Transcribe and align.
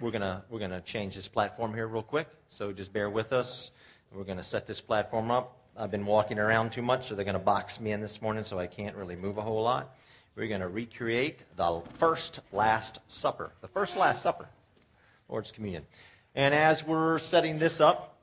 we're 0.00 0.10
gonna 0.10 0.44
we're 0.50 0.58
gonna 0.58 0.80
change 0.82 1.14
this 1.14 1.28
platform 1.28 1.72
here 1.74 1.86
real 1.86 2.02
quick. 2.02 2.28
So 2.48 2.72
just 2.72 2.92
bear 2.92 3.08
with 3.08 3.32
us. 3.32 3.70
We're 4.12 4.24
gonna 4.24 4.42
set 4.42 4.66
this 4.66 4.80
platform 4.80 5.30
up. 5.30 5.58
I've 5.76 5.90
been 5.90 6.06
walking 6.06 6.38
around 6.38 6.72
too 6.72 6.82
much, 6.82 7.08
so 7.08 7.14
they're 7.14 7.24
gonna 7.24 7.38
box 7.38 7.80
me 7.80 7.92
in 7.92 8.00
this 8.00 8.20
morning, 8.20 8.44
so 8.44 8.58
I 8.58 8.66
can't 8.66 8.96
really 8.96 9.16
move 9.16 9.38
a 9.38 9.42
whole 9.42 9.62
lot. 9.62 9.94
We're 10.34 10.48
gonna 10.48 10.68
recreate 10.68 11.44
the 11.56 11.80
first 11.94 12.40
Last 12.52 12.98
Supper, 13.06 13.52
the 13.62 13.68
first 13.68 13.96
Last 13.96 14.22
Supper, 14.22 14.48
Lord's 15.28 15.50
Communion. 15.50 15.86
And 16.34 16.54
as 16.54 16.86
we're 16.86 17.18
setting 17.18 17.58
this 17.58 17.80
up, 17.80 18.18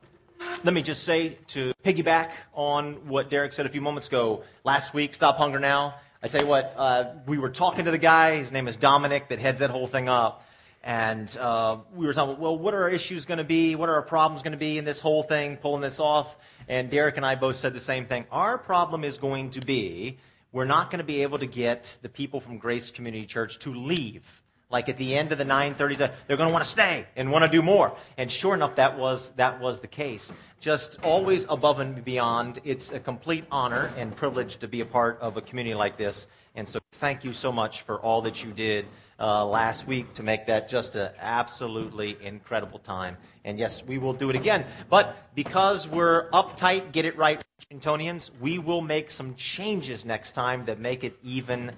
let 0.64 0.74
me 0.74 0.84
just 0.84 1.04
say 1.04 1.38
to 1.48 1.74
piggyback 1.84 2.32
on 2.54 3.08
what 3.08 3.30
Derek 3.32 3.52
said 3.54 3.66
a 3.66 3.70
few 3.70 3.82
moments 3.82 4.08
ago 4.08 4.44
last 4.64 4.94
week, 4.94 5.16
Stop 5.16 5.38
Hunger 5.38 5.60
Now. 5.60 5.96
I 6.22 6.28
tell 6.28 6.42
you 6.42 6.48
what, 6.48 6.74
uh, 6.78 7.06
we 7.26 7.38
were 7.40 7.50
talking 7.50 7.86
to 7.86 7.92
the 7.92 7.98
guy. 7.98 8.38
His 8.38 8.52
name 8.52 8.68
is 8.68 8.76
Dominic 8.78 9.30
that 9.30 9.40
heads 9.40 9.60
that 9.60 9.72
whole 9.72 9.88
thing 9.88 10.08
up. 10.08 10.46
And 10.84 11.36
uh, 11.38 11.78
we 11.96 12.06
were 12.06 12.14
talking, 12.14 12.38
well, 12.40 12.58
what 12.58 12.74
are 12.74 12.84
our 12.84 12.90
issues 12.90 13.24
going 13.26 13.38
to 13.38 13.44
be? 13.44 13.76
What 13.76 13.88
are 13.88 13.96
our 13.96 14.02
problems 14.02 14.42
going 14.42 14.52
to 14.52 14.58
be 14.58 14.78
in 14.78 14.84
this 14.84 15.00
whole 15.00 15.24
thing, 15.24 15.58
pulling 15.58 15.82
this 15.82 16.00
off? 16.00 16.38
And 16.68 16.90
Derek 16.90 17.16
and 17.18 17.26
I 17.26 17.36
both 17.36 17.56
said 17.56 17.74
the 17.74 17.80
same 17.80 18.06
thing. 18.06 18.26
Our 18.32 18.58
problem 18.58 19.04
is 19.04 19.18
going 19.18 19.52
to 19.52 19.62
be 19.62 20.18
we're 20.52 20.66
not 20.66 20.92
going 20.92 21.00
to 21.00 21.06
be 21.06 21.24
able 21.24 21.40
to 21.40 21.48
get 21.48 21.98
the 22.04 22.10
people 22.10 22.40
from 22.40 22.60
Grace 22.60 22.92
Community 22.92 23.26
Church 23.26 23.58
to 23.60 23.74
leave 23.74 24.44
like 24.74 24.90
at 24.90 24.98
the 24.98 25.16
end 25.16 25.32
of 25.32 25.38
the 25.38 25.46
930s, 25.46 25.98
they're 26.00 26.36
going 26.36 26.50
to 26.50 26.52
want 26.52 26.66
to 26.66 26.70
stay 26.70 27.06
and 27.16 27.32
want 27.32 27.46
to 27.46 27.50
do 27.50 27.62
more. 27.62 27.96
And 28.18 28.30
sure 28.30 28.56
enough, 28.56 28.76
that 28.76 28.98
was, 28.98 29.30
that 29.36 29.62
was 29.62 29.80
the 29.80 29.88
case. 29.88 30.34
Just 30.60 31.00
always 31.04 31.46
above 31.48 31.80
and 31.80 32.04
beyond. 32.04 32.60
It's 32.64 32.92
a 32.92 33.00
complete 33.00 33.46
honor 33.52 33.92
and 33.98 34.16
privilege 34.16 34.58
to 34.58 34.68
be 34.68 34.82
a 34.82 34.86
part 34.86 35.20
of 35.22 35.38
a 35.38 35.42
community 35.42 35.76
like 35.76 35.96
this. 35.96 36.26
And 36.56 36.68
so 36.68 36.80
thank 36.94 37.24
you 37.24 37.34
so 37.34 37.52
much 37.52 37.84
for 37.84 38.00
all 38.00 38.24
that 38.24 38.44
you 38.44 38.52
did 38.52 38.88
uh, 39.20 39.46
last 39.46 39.88
week 39.88 40.14
to 40.16 40.24
make 40.24 40.48
that 40.48 40.70
just 40.70 40.96
an 40.96 41.12
absolutely 41.20 42.18
incredible 42.22 42.80
time. 42.80 43.18
And 43.46 43.60
yes, 43.60 43.84
we 43.86 43.98
will 43.98 44.14
do 44.14 44.30
it 44.30 44.36
again. 44.36 44.66
But 44.90 45.16
because 45.36 45.88
we're 45.88 46.30
uptight, 46.32 46.92
get 46.92 47.06
it 47.06 47.18
right, 47.18 47.44
Washingtonians, 47.60 48.32
we 48.42 48.60
will 48.60 48.82
make 48.82 49.12
some 49.12 49.36
changes 49.36 50.06
next 50.06 50.34
time 50.34 50.66
that 50.66 50.80
make 50.80 51.04
it 51.04 51.18
even 51.24 51.72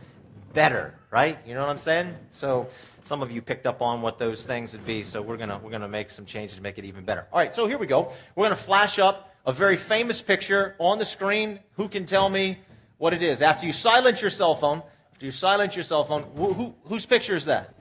better, 0.54 0.96
right? 1.12 1.38
You 1.46 1.54
know 1.54 1.62
what 1.62 1.70
I'm 1.70 1.78
saying? 1.78 2.16
So 2.32 2.68
some 3.04 3.22
of 3.22 3.32
you 3.32 3.42
picked 3.42 3.68
up 3.68 3.82
on 3.82 4.02
what 4.02 4.18
those 4.18 4.46
things 4.46 4.72
would 4.72 4.86
be, 4.86 5.04
so 5.04 5.22
we're 5.22 5.38
gonna 5.38 5.60
we're 5.62 5.70
gonna 5.70 5.88
make 5.88 6.10
some 6.10 6.26
changes 6.26 6.56
to 6.58 6.64
make 6.64 6.78
it 6.78 6.86
even 6.86 7.04
better. 7.04 7.28
All 7.32 7.40
right, 7.40 7.54
so 7.54 7.68
here 7.68 7.78
we 7.78 7.86
go. 7.86 8.12
We're 8.36 8.46
gonna 8.46 8.56
flash 8.56 8.98
up 8.98 9.36
a 9.46 9.54
very 9.54 9.78
famous 9.78 10.22
picture 10.22 10.76
on 10.80 10.98
the 10.98 11.06
screen. 11.06 11.60
Who 11.74 11.88
can 11.88 12.06
tell 12.06 12.30
me 12.30 12.58
what 12.98 13.14
it 13.14 13.22
is? 13.22 13.42
After 13.42 13.68
you 13.68 13.74
silence 13.74 14.22
your 14.22 14.32
cell 14.32 14.56
phone, 14.56 14.82
after 15.16 15.26
you 15.26 15.32
silence 15.32 15.78
your 15.78 15.84
cell 15.84 16.04
phone, 16.04 16.24
who, 16.36 16.52
who, 16.52 16.76
whose 16.84 17.06
picture 17.06 17.36
is 17.36 17.46
that? 17.46 17.74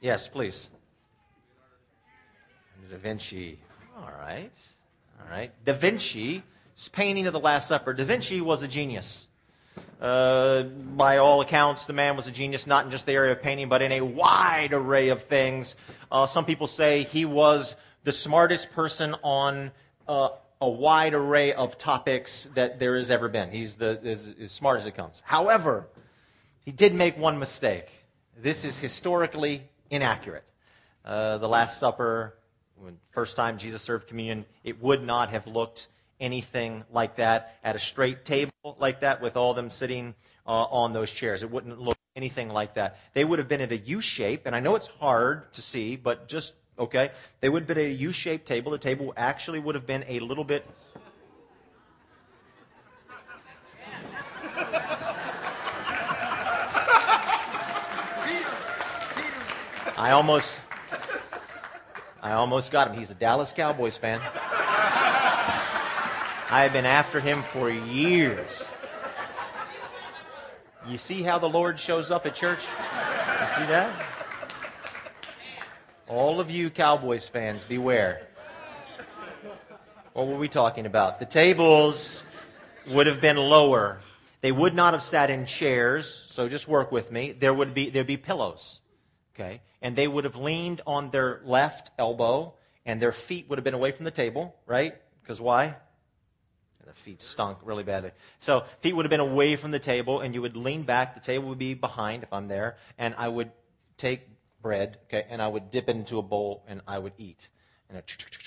Yes, 0.00 0.28
please. 0.28 0.70
Da 2.90 2.96
Vinci. 2.96 3.58
All 3.98 4.10
right. 4.18 4.50
All 5.20 5.30
right. 5.30 5.52
Da 5.62 5.74
Vinci 5.74 6.42
painting 6.90 7.26
of 7.26 7.34
the 7.34 7.38
Last 7.38 7.68
Supper. 7.68 7.92
Da 7.92 8.04
Vinci 8.04 8.40
was 8.40 8.62
a 8.62 8.68
genius. 8.68 9.26
Uh, 10.00 10.62
by 10.62 11.18
all 11.18 11.42
accounts, 11.42 11.84
the 11.86 11.92
man 11.92 12.16
was 12.16 12.26
a 12.26 12.32
genius, 12.32 12.66
not 12.66 12.86
in 12.86 12.90
just 12.90 13.04
the 13.04 13.12
area 13.12 13.32
of 13.32 13.42
painting, 13.42 13.68
but 13.68 13.82
in 13.82 13.92
a 13.92 14.00
wide 14.00 14.72
array 14.72 15.10
of 15.10 15.22
things. 15.24 15.76
Uh, 16.10 16.26
some 16.26 16.46
people 16.46 16.66
say 16.66 17.02
he 17.04 17.26
was 17.26 17.76
the 18.04 18.12
smartest 18.12 18.72
person 18.72 19.14
on 19.22 19.70
uh, 20.08 20.30
a 20.62 20.68
wide 20.68 21.12
array 21.12 21.52
of 21.52 21.76
topics 21.76 22.48
that 22.54 22.78
there 22.78 22.94
has 22.94 23.10
ever 23.10 23.28
been. 23.28 23.50
He's 23.50 23.74
the, 23.74 24.00
as, 24.04 24.32
as 24.40 24.52
smart 24.52 24.80
as 24.80 24.86
it 24.86 24.94
comes. 24.94 25.20
However, 25.24 25.88
he 26.64 26.70
did 26.70 26.94
make 26.94 27.18
one 27.18 27.40
mistake. 27.40 27.88
This 28.40 28.64
is 28.64 28.78
historically 28.78 29.64
inaccurate. 29.90 30.44
Uh, 31.04 31.38
the 31.38 31.48
Last 31.48 31.80
Supper, 31.80 32.34
when 32.76 32.96
first 33.10 33.34
time 33.34 33.58
Jesus 33.58 33.82
served 33.82 34.06
communion, 34.06 34.44
it 34.62 34.80
would 34.80 35.02
not 35.04 35.30
have 35.30 35.48
looked 35.48 35.88
anything 36.20 36.84
like 36.92 37.16
that 37.16 37.56
at 37.64 37.74
a 37.74 37.80
straight 37.80 38.24
table 38.24 38.52
like 38.78 39.00
that 39.00 39.20
with 39.20 39.36
all 39.36 39.54
them 39.54 39.68
sitting 39.68 40.14
uh, 40.46 40.50
on 40.50 40.92
those 40.92 41.10
chairs. 41.10 41.42
It 41.42 41.50
wouldn't 41.50 41.80
look 41.80 41.98
anything 42.14 42.50
like 42.50 42.74
that. 42.74 43.00
They 43.14 43.24
would 43.24 43.40
have 43.40 43.48
been 43.48 43.62
at 43.62 43.72
a 43.72 43.78
U 43.78 44.00
shape, 44.00 44.42
and 44.46 44.54
I 44.54 44.60
know 44.60 44.76
it's 44.76 44.86
hard 44.86 45.52
to 45.54 45.60
see, 45.60 45.96
but 45.96 46.28
just, 46.28 46.54
okay, 46.78 47.10
they 47.40 47.48
would 47.48 47.62
have 47.62 47.68
been 47.68 47.78
a 47.78 47.90
U 47.90 48.12
shaped 48.12 48.46
table. 48.46 48.72
The 48.72 48.78
table 48.78 49.12
actually 49.16 49.58
would 49.58 49.74
have 49.74 49.86
been 49.86 50.04
a 50.08 50.20
little 50.20 50.44
bit. 50.44 50.66
I 59.96 60.10
almost, 60.10 60.58
I 62.20 62.32
almost 62.32 62.72
got 62.72 62.90
him. 62.90 62.98
He's 62.98 63.10
a 63.10 63.14
Dallas 63.14 63.52
Cowboys 63.52 63.96
fan. 63.96 64.20
I 66.50 66.62
have 66.62 66.72
been 66.72 66.86
after 66.86 67.20
him 67.20 67.44
for 67.44 67.70
years. 67.70 68.64
You 70.88 70.96
see 70.96 71.22
how 71.22 71.38
the 71.38 71.48
Lord 71.48 71.78
shows 71.78 72.10
up 72.10 72.26
at 72.26 72.34
church? 72.34 72.58
You 72.58 73.48
see 73.54 73.66
that? 73.70 73.94
All 76.12 76.40
of 76.40 76.50
you 76.50 76.68
Cowboys 76.68 77.26
fans, 77.26 77.64
beware. 77.64 78.28
What 80.12 80.26
were 80.26 80.36
we 80.36 80.46
talking 80.46 80.84
about? 80.84 81.18
The 81.18 81.24
tables 81.24 82.22
would 82.88 83.06
have 83.06 83.22
been 83.22 83.38
lower. 83.38 83.98
They 84.42 84.52
would 84.52 84.74
not 84.74 84.92
have 84.92 85.02
sat 85.02 85.30
in 85.30 85.46
chairs, 85.46 86.26
so 86.28 86.50
just 86.50 86.68
work 86.68 86.92
with 86.92 87.10
me. 87.10 87.32
There 87.32 87.54
would 87.54 87.72
be 87.72 87.88
there'd 87.88 88.06
be 88.06 88.18
pillows. 88.18 88.80
Okay? 89.34 89.62
And 89.80 89.96
they 89.96 90.06
would 90.06 90.24
have 90.24 90.36
leaned 90.36 90.82
on 90.86 91.08
their 91.08 91.40
left 91.46 91.90
elbow 91.98 92.56
and 92.84 93.00
their 93.00 93.12
feet 93.12 93.48
would 93.48 93.56
have 93.56 93.64
been 93.64 93.72
away 93.72 93.92
from 93.92 94.04
the 94.04 94.10
table, 94.10 94.54
right? 94.66 94.94
Because 95.22 95.40
why? 95.40 95.76
The 96.84 96.92
feet 96.92 97.22
stunk 97.22 97.56
really 97.62 97.84
badly. 97.84 98.10
So 98.38 98.64
feet 98.80 98.92
would 98.92 99.06
have 99.06 99.10
been 99.10 99.20
away 99.20 99.56
from 99.56 99.70
the 99.70 99.78
table, 99.78 100.20
and 100.20 100.34
you 100.34 100.42
would 100.42 100.58
lean 100.58 100.82
back. 100.82 101.14
The 101.14 101.22
table 101.22 101.48
would 101.48 101.58
be 101.58 101.72
behind 101.72 102.22
if 102.22 102.30
I'm 102.34 102.48
there, 102.48 102.76
and 102.98 103.14
I 103.16 103.28
would 103.28 103.50
take 103.96 104.28
bread, 104.62 104.98
okay, 105.04 105.26
and 105.28 105.42
I 105.42 105.48
would 105.48 105.70
dip 105.70 105.88
it 105.88 105.96
into 105.96 106.18
a 106.18 106.22
bowl, 106.22 106.64
and 106.68 106.80
I 106.86 106.98
would 106.98 107.12
eat. 107.18 107.48
And 107.90 108.02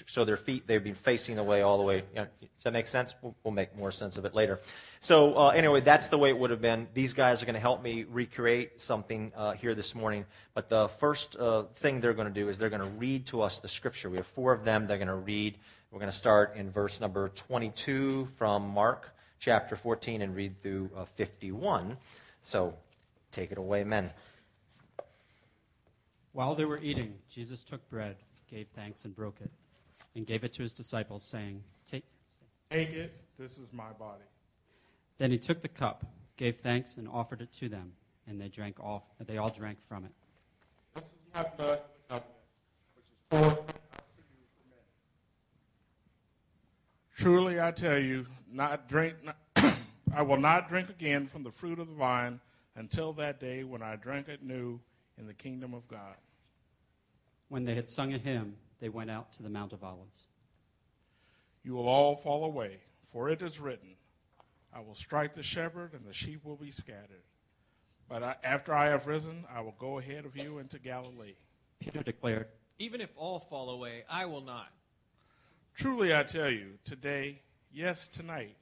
so 0.08 0.26
their 0.26 0.38
feet 0.38 0.66
they'd 0.66 0.84
be 0.84 0.94
facing 0.94 1.38
away 1.38 1.62
all 1.62 1.78
the 1.78 1.84
way. 1.84 2.04
does 2.16 2.28
that 2.64 2.74
make 2.74 2.88
sense? 2.88 3.14
We'll, 3.22 3.54
make 3.54 3.78
more 3.78 3.92
sense 3.92 4.18
of 4.18 4.26
it 4.26 4.34
later. 4.34 4.60
So 5.02 5.38
uh, 5.38 5.50
anyway, 5.50 5.82
that's 5.82 6.10
the 6.10 6.18
way 6.18 6.30
it 6.30 6.38
would 6.38 6.50
have 6.50 6.62
been. 6.62 6.88
These 6.96 7.14
guys 7.14 7.44
are 7.44 7.46
going 7.46 7.54
to 7.54 7.62
help 7.62 7.84
me 7.84 8.06
recreate 8.10 8.82
something 8.82 9.32
uh, 9.36 9.52
here 9.52 9.76
this 9.76 9.94
morning. 9.94 10.26
But 10.56 10.68
the 10.68 10.88
first 10.98 11.36
uh, 11.36 11.66
thing 11.76 12.00
they're 12.00 12.16
going 12.16 12.28
to 12.28 12.34
do 12.34 12.50
is 12.50 12.58
they're 12.58 12.72
going 12.72 12.82
to 12.82 12.98
read 12.98 13.28
to 13.28 13.44
us 13.44 13.60
the 13.60 13.68
scripture. 13.68 14.10
We 14.10 14.18
have 14.18 14.26
four 14.26 14.52
of 14.52 14.66
them. 14.66 14.88
They're 14.88 14.98
going 14.98 15.10
to 15.10 15.14
read 15.14 15.60
we're 15.96 16.00
going 16.00 16.12
to 16.12 16.18
start 16.18 16.58
in 16.58 16.72
verse 16.72 17.00
number 17.00 17.30
22 17.30 18.28
from 18.36 18.68
Mark 18.68 19.12
chapter 19.40 19.78
14 19.78 20.24
and 20.24 20.36
read 20.36 20.62
through 20.62 20.90
uh, 20.94 21.06
51. 21.16 21.96
So 22.44 22.74
take 23.32 23.54
it 23.54 23.58
away, 23.58 23.86
men. 23.86 24.12
While 26.36 26.54
they 26.54 26.66
were 26.66 26.82
eating, 26.84 27.14
Jesus 27.30 27.64
took 27.64 27.90
bread, 27.90 28.18
gave 28.52 28.68
thanks, 28.76 29.06
and 29.06 29.16
broke 29.16 29.38
it, 29.40 29.50
and 30.16 30.28
gave 30.28 30.44
it 30.44 30.52
to 30.56 30.64
his 30.64 30.74
disciples, 30.74 31.24
saying, 31.24 31.64
Take, 31.90 32.04
Take 32.70 32.90
it, 32.90 33.14
this 33.40 33.58
is 33.58 33.72
my 33.72 33.94
body. 33.98 34.26
Then 35.18 35.32
he 35.32 35.38
took 35.38 35.62
the 35.62 35.70
cup, 35.70 36.06
gave 36.36 36.58
thanks, 36.58 36.98
and 36.98 37.08
offered 37.08 37.40
it 37.40 37.54
to 37.54 37.70
them, 37.70 37.94
and 38.28 38.40
they 38.40 38.50
drank 38.50 38.82
off, 38.82 39.04
they 39.26 39.38
all 39.38 39.48
drank 39.48 39.78
from 39.88 40.04
it. 40.04 40.12
This 40.96 41.06
is 41.06 41.10
my 41.34 41.46
blood, 41.56 41.80
which 42.10 42.22
is 42.98 43.16
poured 43.30 43.44
out 43.46 43.56
for 43.56 44.26
you 44.34 44.44
for 44.58 44.70
men. 44.70 44.84
Truly 47.16 47.62
I 47.62 47.72
tell 47.72 47.98
you, 47.98 48.26
not 48.52 48.90
drink, 48.90 49.16
not 49.24 49.38
I 50.14 50.22
will 50.22 50.36
not 50.36 50.68
drink 50.68 50.90
again 50.90 51.28
from 51.28 51.44
the 51.44 51.52
fruit 51.52 51.80
of 51.80 51.88
the 51.88 51.96
vine 51.96 52.42
until 52.76 53.14
that 53.14 53.40
day 53.40 53.64
when 53.64 53.82
I 53.82 53.96
drink 53.96 54.28
it 54.28 54.44
new 54.44 54.82
in 55.18 55.28
the 55.28 55.34
kingdom 55.34 55.74
of 55.74 55.88
God. 55.88 56.16
When 57.50 57.66
they 57.66 57.76
had 57.76 57.88
sung 57.88 58.14
a 58.14 58.18
hymn, 58.18 58.56
they 58.80 58.90
went 58.90 59.12
out 59.12 59.34
to 59.34 59.44
the 59.44 59.50
Mount 59.50 59.74
of 59.74 59.84
Olives. 59.84 60.20
You 61.64 61.74
will 61.74 61.88
all 61.88 62.16
fall 62.16 62.46
away, 62.46 62.80
for 63.12 63.30
it 63.30 63.42
is 63.42 63.60
written, 63.60 63.96
I 64.74 64.82
will 64.82 64.96
strike 64.96 65.34
the 65.34 65.44
shepherd, 65.44 65.94
and 65.94 66.06
the 66.06 66.14
sheep 66.14 66.44
will 66.44 66.58
be 66.58 66.70
scattered. 66.70 67.24
But 68.10 68.24
I, 68.24 68.36
after 68.44 68.74
I 68.74 68.88
have 68.88 69.08
risen, 69.08 69.46
I 69.54 69.62
will 69.62 69.76
go 69.80 70.00
ahead 70.00 70.26
of 70.26 70.36
you 70.36 70.60
into 70.60 70.80
Galilee. 70.80 71.36
Peter 71.80 72.04
declared, 72.04 72.48
Even 72.78 73.00
if 73.00 73.10
all 73.16 73.40
fall 73.40 73.70
away, 73.70 74.04
I 74.10 74.26
will 74.26 74.42
not. 74.42 74.68
Truly 75.74 76.14
I 76.16 76.24
tell 76.24 76.50
you, 76.50 76.74
today, 76.84 77.42
yes, 77.72 78.08
tonight, 78.08 78.58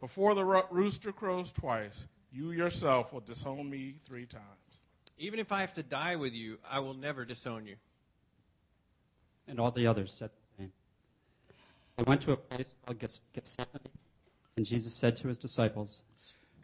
before 0.00 0.34
the 0.34 0.44
ro- 0.44 0.66
rooster 0.70 1.12
crows 1.12 1.52
twice, 1.52 2.06
you 2.32 2.50
yourself 2.50 3.12
will 3.12 3.20
disown 3.20 3.70
me 3.70 3.94
three 4.04 4.26
times. 4.26 4.61
Even 5.22 5.38
if 5.38 5.52
I 5.52 5.60
have 5.60 5.72
to 5.74 5.84
die 5.84 6.16
with 6.16 6.32
you, 6.32 6.58
I 6.68 6.80
will 6.80 6.94
never 6.94 7.24
disown 7.24 7.64
you. 7.64 7.76
And 9.46 9.60
all 9.60 9.70
the 9.70 9.86
others 9.86 10.12
said 10.12 10.30
the 10.30 10.62
same. 10.62 10.72
They 11.96 12.02
went 12.02 12.22
to 12.22 12.32
a 12.32 12.36
place 12.36 12.74
called 12.84 12.98
Gethsemane, 12.98 13.68
and 14.56 14.66
Jesus 14.66 14.92
said 14.92 15.14
to 15.18 15.28
his 15.28 15.38
disciples, 15.38 16.02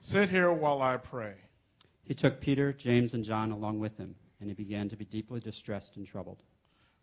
Sit 0.01 0.29
here 0.29 0.53
while 0.53 0.83
I 0.83 0.97
pray. 0.97 1.35
He 2.03 2.15
took 2.15 2.41
Peter, 2.41 2.73
James, 2.73 3.15
and 3.15 3.23
John 3.23 3.53
along 3.53 3.79
with 3.79 3.97
him, 3.97 4.17
and 4.41 4.49
he 4.49 4.55
began 4.55 4.89
to 4.89 4.97
be 4.97 5.05
deeply 5.05 5.39
distressed 5.39 5.97
and 5.97 6.05
troubled. 6.05 6.43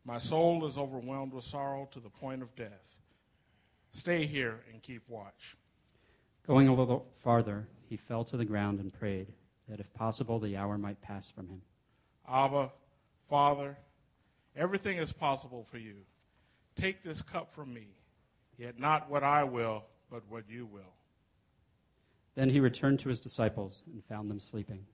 My 0.03 0.19
soul 0.19 0.65
is 0.65 0.77
overwhelmed 0.77 1.31
with 1.31 1.45
sorrow 1.45 1.87
to 1.91 2.01
the 2.01 2.09
point 2.09 2.41
of 2.41 2.53
death. 2.57 2.99
Stay 3.91 4.25
here 4.25 4.59
and 4.73 4.81
keep 4.81 5.03
watch. 5.07 5.55
Going 6.45 6.67
a 6.67 6.73
little 6.73 7.07
farther, 7.23 7.65
he 7.87 7.95
fell 7.95 8.25
to 8.25 8.35
the 8.35 8.43
ground 8.43 8.81
and 8.81 8.91
prayed 8.91 9.31
that 9.67 9.79
if 9.79 9.93
possible 9.93 10.39
the 10.39 10.57
hour 10.57 10.77
might 10.77 11.01
pass 11.01 11.29
from 11.29 11.47
him. 11.47 11.61
Abba, 12.29 12.71
Father, 13.29 13.77
everything 14.55 14.97
is 14.97 15.11
possible 15.11 15.63
for 15.63 15.77
you. 15.77 15.95
Take 16.75 17.01
this 17.01 17.21
cup 17.21 17.53
from 17.53 17.73
me, 17.73 17.87
yet 18.57 18.79
not 18.79 19.09
what 19.09 19.23
I 19.23 19.43
will, 19.43 19.83
but 20.11 20.23
what 20.29 20.43
you 20.49 20.65
will. 20.65 20.93
Then 22.35 22.49
he 22.49 22.59
returned 22.59 22.99
to 22.99 23.09
his 23.09 23.21
disciples 23.21 23.83
and 23.91 24.03
found 24.05 24.29
them 24.29 24.39
sleeping. 24.39 24.85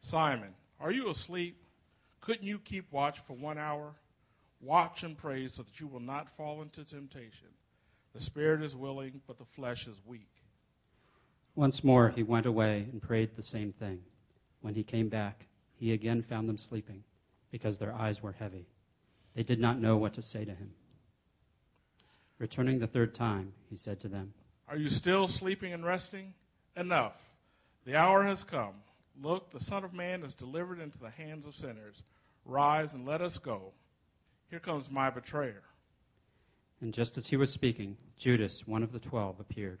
Simon, 0.00 0.54
are 0.80 0.90
you 0.90 1.10
asleep? 1.10 1.62
Couldn't 2.20 2.46
you 2.46 2.58
keep 2.58 2.92
watch 2.92 3.20
for 3.20 3.34
one 3.34 3.56
hour? 3.56 3.94
Watch 4.60 5.04
and 5.04 5.16
pray 5.16 5.46
so 5.46 5.62
that 5.62 5.78
you 5.78 5.86
will 5.86 6.00
not 6.00 6.36
fall 6.36 6.62
into 6.62 6.84
temptation. 6.84 7.48
The 8.14 8.22
spirit 8.22 8.62
is 8.62 8.74
willing, 8.74 9.20
but 9.26 9.38
the 9.38 9.44
flesh 9.44 9.86
is 9.86 10.00
weak. 10.04 10.35
Once 11.56 11.82
more 11.82 12.10
he 12.10 12.22
went 12.22 12.44
away 12.44 12.86
and 12.92 13.00
prayed 13.00 13.34
the 13.34 13.42
same 13.42 13.72
thing. 13.72 13.98
When 14.60 14.74
he 14.74 14.84
came 14.84 15.08
back, 15.08 15.46
he 15.74 15.92
again 15.92 16.22
found 16.22 16.48
them 16.48 16.58
sleeping, 16.58 17.02
because 17.50 17.78
their 17.78 17.94
eyes 17.94 18.22
were 18.22 18.32
heavy. 18.32 18.66
They 19.34 19.42
did 19.42 19.58
not 19.58 19.80
know 19.80 19.96
what 19.96 20.12
to 20.14 20.22
say 20.22 20.44
to 20.44 20.50
him. 20.50 20.72
Returning 22.38 22.78
the 22.78 22.86
third 22.86 23.14
time, 23.14 23.54
he 23.70 23.76
said 23.76 23.98
to 24.00 24.08
them, 24.08 24.34
Are 24.68 24.76
you 24.76 24.90
still 24.90 25.26
sleeping 25.26 25.72
and 25.72 25.84
resting? 25.84 26.34
Enough. 26.76 27.14
The 27.86 27.96
hour 27.96 28.22
has 28.24 28.44
come. 28.44 28.74
Look, 29.22 29.50
the 29.50 29.60
Son 29.60 29.82
of 29.82 29.94
Man 29.94 30.22
is 30.22 30.34
delivered 30.34 30.78
into 30.78 30.98
the 30.98 31.10
hands 31.10 31.46
of 31.46 31.54
sinners. 31.54 32.02
Rise 32.44 32.92
and 32.92 33.06
let 33.06 33.22
us 33.22 33.38
go. 33.38 33.72
Here 34.50 34.60
comes 34.60 34.90
my 34.90 35.08
betrayer. 35.08 35.62
And 36.82 36.92
just 36.92 37.16
as 37.16 37.28
he 37.28 37.36
was 37.36 37.50
speaking, 37.50 37.96
Judas, 38.18 38.66
one 38.66 38.82
of 38.82 38.92
the 38.92 39.00
twelve, 39.00 39.40
appeared. 39.40 39.80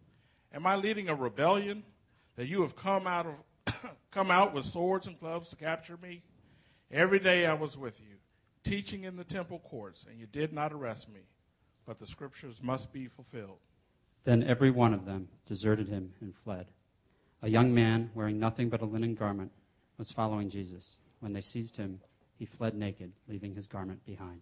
Am 0.53 0.65
I 0.65 0.75
leading 0.75 1.09
a 1.09 1.15
rebellion 1.15 1.83
that 2.35 2.47
you 2.47 2.61
have 2.61 2.75
come 2.75 3.07
out 3.07 3.25
of 3.25 3.73
come 4.11 4.31
out 4.31 4.53
with 4.53 4.65
swords 4.65 5.07
and 5.07 5.17
clubs 5.17 5.49
to 5.49 5.55
capture 5.55 5.97
me? 6.01 6.21
Every 6.91 7.19
day 7.19 7.45
I 7.45 7.53
was 7.53 7.77
with 7.77 7.99
you, 8.01 8.17
teaching 8.63 9.05
in 9.05 9.15
the 9.15 9.23
temple 9.23 9.59
courts, 9.59 10.05
and 10.09 10.19
you 10.19 10.25
did 10.25 10.51
not 10.51 10.73
arrest 10.73 11.07
me. 11.09 11.21
But 11.85 11.99
the 11.99 12.05
scriptures 12.05 12.61
must 12.61 12.91
be 12.91 13.07
fulfilled. 13.07 13.59
Then 14.23 14.43
every 14.43 14.71
one 14.71 14.93
of 14.93 15.05
them 15.05 15.29
deserted 15.45 15.87
him 15.87 16.13
and 16.21 16.35
fled. 16.35 16.67
A 17.41 17.49
young 17.49 17.73
man 17.73 18.11
wearing 18.13 18.39
nothing 18.39 18.69
but 18.69 18.81
a 18.81 18.85
linen 18.85 19.15
garment 19.15 19.51
was 19.97 20.11
following 20.11 20.49
Jesus. 20.49 20.97
When 21.21 21.33
they 21.33 21.41
seized 21.41 21.77
him, 21.77 21.99
he 22.37 22.45
fled 22.45 22.75
naked, 22.75 23.13
leaving 23.27 23.55
his 23.55 23.67
garment 23.67 24.05
behind. 24.05 24.41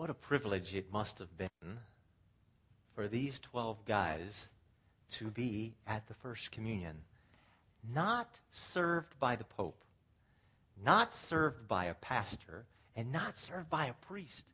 What 0.00 0.08
a 0.08 0.14
privilege 0.14 0.74
it 0.74 0.90
must 0.90 1.18
have 1.18 1.36
been 1.36 1.78
for 2.94 3.06
these 3.06 3.38
12 3.38 3.84
guys 3.84 4.48
to 5.10 5.26
be 5.26 5.74
at 5.86 6.06
the 6.06 6.14
First 6.14 6.50
Communion, 6.50 6.96
not 7.92 8.40
served 8.50 9.12
by 9.20 9.36
the 9.36 9.44
Pope, 9.44 9.84
not 10.82 11.12
served 11.12 11.68
by 11.68 11.84
a 11.84 11.94
pastor, 11.94 12.64
and 12.96 13.12
not 13.12 13.36
served 13.36 13.68
by 13.68 13.88
a 13.88 13.92
priest, 13.92 14.52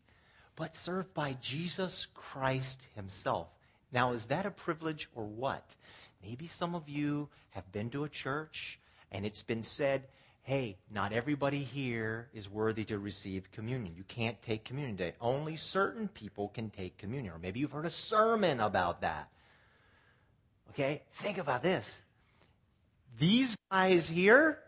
but 0.56 0.74
served 0.74 1.14
by 1.14 1.34
Jesus 1.34 2.08
Christ 2.12 2.88
Himself. 2.96 3.46
Now, 3.92 4.14
is 4.14 4.26
that 4.26 4.46
a 4.46 4.50
privilege 4.50 5.08
or 5.14 5.26
what? 5.26 5.76
Maybe 6.24 6.48
some 6.48 6.74
of 6.74 6.88
you 6.88 7.28
have 7.50 7.70
been 7.70 7.90
to 7.90 8.02
a 8.02 8.08
church 8.08 8.80
and 9.12 9.24
it's 9.24 9.44
been 9.44 9.62
said, 9.62 10.08
hey, 10.46 10.76
not 10.92 11.12
everybody 11.12 11.64
here 11.64 12.28
is 12.32 12.48
worthy 12.48 12.84
to 12.84 13.00
receive 13.00 13.50
communion. 13.50 13.92
You 13.96 14.04
can't 14.04 14.40
take 14.40 14.62
communion 14.62 14.96
today. 14.96 15.16
Only 15.20 15.56
certain 15.56 16.06
people 16.06 16.50
can 16.50 16.70
take 16.70 16.96
communion. 16.98 17.34
Or 17.34 17.38
maybe 17.40 17.58
you've 17.58 17.72
heard 17.72 17.84
a 17.84 17.90
sermon 17.90 18.60
about 18.60 19.00
that. 19.00 19.28
Okay? 20.70 21.02
Think 21.14 21.38
about 21.38 21.64
this. 21.64 22.00
These 23.18 23.56
guys 23.72 24.08
here 24.08 24.60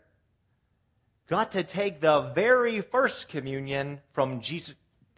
got 1.29 1.53
to 1.53 1.63
take 1.63 2.01
the 2.01 2.23
very 2.35 2.81
first 2.81 3.29
communion 3.29 4.01
from 4.11 4.41
Jesus. 4.41 4.75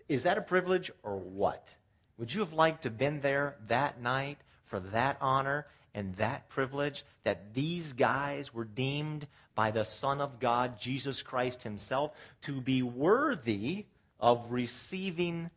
Is 0.08 0.24
that 0.24 0.38
a 0.38 0.42
privilege 0.42 0.92
or 1.02 1.18
what? 1.18 1.74
Would 2.20 2.32
you 2.32 2.42
have 2.42 2.54
liked 2.54 2.84
to 2.84 2.90
have 2.90 3.00
been 3.00 3.22
there 3.22 3.56
that 3.68 4.00
night 4.00 4.38
for 4.66 4.80
that 4.80 5.18
honor 5.22 5.66
and 5.96 6.16
that 6.18 6.50
privilege 6.50 7.04
that 7.24 7.56
these 7.56 7.94
guys 7.94 8.54
were 8.54 8.66
deemed 8.66 9.26
by 9.56 9.72
the 9.72 9.84
Son 9.84 10.22
of 10.22 10.40
God, 10.40 10.80
Jesus 10.80 11.22
Christ 11.22 11.64
Himself, 11.64 12.12
to 12.42 12.62
be 12.62 12.82
worthy 12.82 13.86
of 14.20 14.46
receiving 14.50 15.50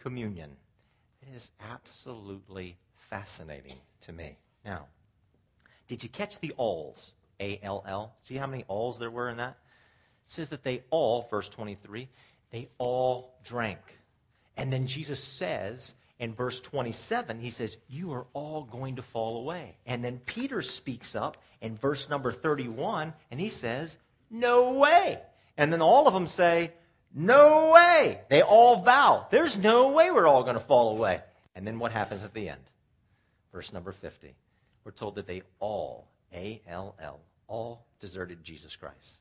communion? 0.00 0.50
It 1.22 1.34
is 1.34 1.50
absolutely 1.60 2.76
fascinating 2.94 3.76
to 4.02 4.12
me. 4.12 4.36
Now, 4.64 4.86
did 5.88 6.02
you 6.02 6.08
catch 6.08 6.38
the 6.40 6.52
alls? 6.56 7.14
A 7.40 7.58
L 7.62 7.84
L. 7.86 8.14
See 8.22 8.36
how 8.36 8.46
many 8.46 8.64
alls 8.68 8.98
there 8.98 9.10
were 9.10 9.28
in 9.28 9.36
that? 9.38 9.56
It 10.24 10.30
says 10.30 10.48
that 10.50 10.62
they 10.62 10.82
all, 10.90 11.26
verse 11.30 11.48
23, 11.48 12.08
they 12.50 12.68
all 12.78 13.34
drank. 13.44 13.80
And 14.56 14.72
then 14.72 14.86
Jesus 14.86 15.22
says 15.22 15.94
in 16.18 16.34
verse 16.34 16.60
27, 16.60 17.40
he 17.40 17.50
says, 17.50 17.78
You 17.88 18.12
are 18.12 18.26
all 18.32 18.62
going 18.64 18.96
to 18.96 19.02
fall 19.02 19.38
away. 19.38 19.76
And 19.86 20.04
then 20.04 20.20
Peter 20.24 20.62
speaks 20.62 21.16
up 21.16 21.36
in 21.62 21.76
verse 21.76 22.10
number 22.10 22.32
31, 22.32 23.14
and 23.30 23.40
he 23.40 23.48
says, 23.48 23.96
No 24.30 24.74
way. 24.74 25.18
And 25.56 25.72
then 25.72 25.80
all 25.80 26.06
of 26.06 26.12
them 26.12 26.26
say, 26.26 26.72
No 27.14 27.70
way. 27.72 28.20
They 28.28 28.42
all 28.42 28.82
vow, 28.82 29.26
There's 29.30 29.56
no 29.56 29.92
way 29.92 30.10
we're 30.10 30.26
all 30.26 30.42
going 30.42 30.54
to 30.54 30.60
fall 30.60 30.96
away. 30.96 31.20
And 31.54 31.66
then 31.66 31.78
what 31.78 31.92
happens 31.92 32.24
at 32.24 32.34
the 32.34 32.48
end? 32.48 32.60
Verse 33.52 33.72
number 33.72 33.92
50. 33.92 34.34
We're 34.84 34.92
told 34.92 35.14
that 35.14 35.26
they 35.26 35.42
all, 35.60 36.08
A 36.34 36.60
L 36.66 36.96
L, 37.00 37.20
all 37.46 37.86
deserted 38.00 38.42
Jesus 38.42 38.74
Christ. 38.74 39.20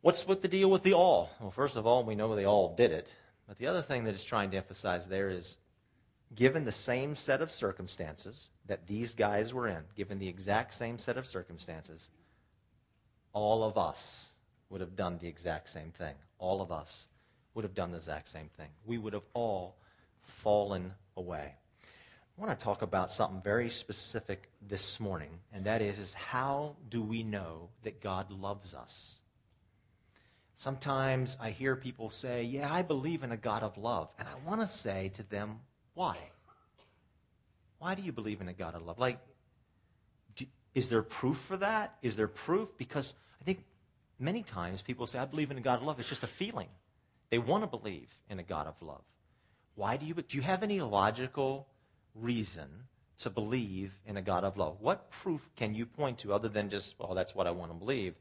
What's 0.00 0.26
with 0.26 0.42
the 0.42 0.48
deal 0.48 0.70
with 0.70 0.82
the 0.82 0.94
all? 0.94 1.30
Well, 1.40 1.50
first 1.50 1.76
of 1.76 1.86
all, 1.86 2.02
we 2.02 2.14
know 2.14 2.34
they 2.34 2.46
all 2.46 2.74
did 2.74 2.90
it. 2.90 3.12
But 3.46 3.58
the 3.58 3.66
other 3.66 3.82
thing 3.82 4.04
that 4.04 4.14
it's 4.14 4.24
trying 4.24 4.50
to 4.52 4.56
emphasize 4.56 5.06
there 5.06 5.28
is 5.28 5.58
given 6.34 6.64
the 6.64 6.72
same 6.72 7.14
set 7.14 7.42
of 7.42 7.50
circumstances 7.50 8.50
that 8.66 8.86
these 8.86 9.14
guys 9.14 9.52
were 9.52 9.68
in, 9.68 9.82
given 9.96 10.18
the 10.18 10.28
exact 10.28 10.74
same 10.74 10.98
set 10.98 11.16
of 11.16 11.26
circumstances, 11.26 12.10
all 13.32 13.64
of 13.64 13.76
us 13.76 14.26
would 14.70 14.80
have 14.80 14.96
done 14.96 15.18
the 15.18 15.28
exact 15.28 15.68
same 15.68 15.90
thing. 15.90 16.14
All 16.38 16.62
of 16.62 16.72
us 16.72 17.06
would 17.54 17.64
have 17.64 17.74
done 17.74 17.90
the 17.90 17.96
exact 17.96 18.28
same 18.28 18.48
thing. 18.56 18.68
We 18.86 18.98
would 18.98 19.12
have 19.12 19.26
all 19.34 19.76
fallen 20.22 20.92
away. 21.16 21.54
I 21.84 22.40
want 22.40 22.58
to 22.58 22.64
talk 22.64 22.80
about 22.80 23.10
something 23.10 23.42
very 23.42 23.68
specific 23.68 24.48
this 24.66 24.98
morning, 24.98 25.30
and 25.52 25.64
that 25.66 25.82
is, 25.82 25.98
is 25.98 26.14
how 26.14 26.76
do 26.88 27.02
we 27.02 27.22
know 27.22 27.68
that 27.82 28.00
God 28.00 28.30
loves 28.30 28.74
us? 28.74 29.18
Sometimes 30.54 31.36
I 31.40 31.50
hear 31.50 31.76
people 31.76 32.08
say, 32.08 32.44
Yeah, 32.44 32.72
I 32.72 32.82
believe 32.82 33.22
in 33.22 33.32
a 33.32 33.36
God 33.36 33.62
of 33.62 33.76
love. 33.76 34.10
And 34.18 34.28
I 34.28 34.48
want 34.48 34.60
to 34.60 34.66
say 34.66 35.10
to 35.14 35.22
them, 35.24 35.60
Why? 35.94 36.16
Why 37.78 37.94
do 37.94 38.02
you 38.02 38.12
believe 38.12 38.40
in 38.40 38.48
a 38.48 38.52
God 38.52 38.74
of 38.74 38.82
love? 38.82 38.98
Like, 38.98 39.18
do, 40.36 40.46
is 40.74 40.88
there 40.88 41.02
proof 41.02 41.36
for 41.36 41.56
that? 41.56 41.96
Is 42.02 42.16
there 42.16 42.28
proof? 42.28 42.76
Because 42.78 43.14
I 43.40 43.44
think 43.44 43.64
many 44.18 44.42
times 44.42 44.82
people 44.82 45.06
say, 45.06 45.18
I 45.18 45.24
believe 45.24 45.50
in 45.50 45.58
a 45.58 45.62
God 45.62 45.80
of 45.80 45.84
love. 45.84 45.98
It's 45.98 46.08
just 46.08 46.22
a 46.22 46.28
feeling. 46.28 46.68
They 47.30 47.38
want 47.38 47.64
to 47.64 47.66
believe 47.66 48.08
in 48.30 48.38
a 48.38 48.42
God 48.42 48.66
of 48.66 48.80
love. 48.80 49.02
Why 49.74 49.96
do 49.96 50.06
you? 50.06 50.14
Do 50.14 50.36
you 50.36 50.42
have 50.42 50.62
any 50.62 50.80
logical 50.80 51.66
reason 52.14 52.68
to 53.18 53.30
believe 53.30 53.92
in 54.06 54.16
a 54.16 54.22
God 54.22 54.44
of 54.44 54.56
love? 54.56 54.76
What 54.80 55.10
proof 55.10 55.50
can 55.56 55.74
you 55.74 55.86
point 55.86 56.18
to 56.18 56.32
other 56.32 56.48
than 56.48 56.70
just, 56.70 56.94
well, 56.98 57.14
that's 57.14 57.34
what 57.34 57.46
I 57.46 57.50
want 57.50 57.72
to 57.72 57.78
believe? 57.78 58.14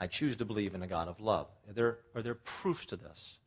I 0.00 0.06
choose 0.06 0.36
to 0.36 0.44
believe 0.44 0.74
in 0.74 0.82
a 0.82 0.86
God 0.86 1.08
of 1.08 1.20
love. 1.20 1.48
Are 1.68 1.72
there, 1.72 1.98
are 2.14 2.22
there 2.22 2.34
proofs 2.34 2.86
to 2.86 2.96
this? 2.96 3.38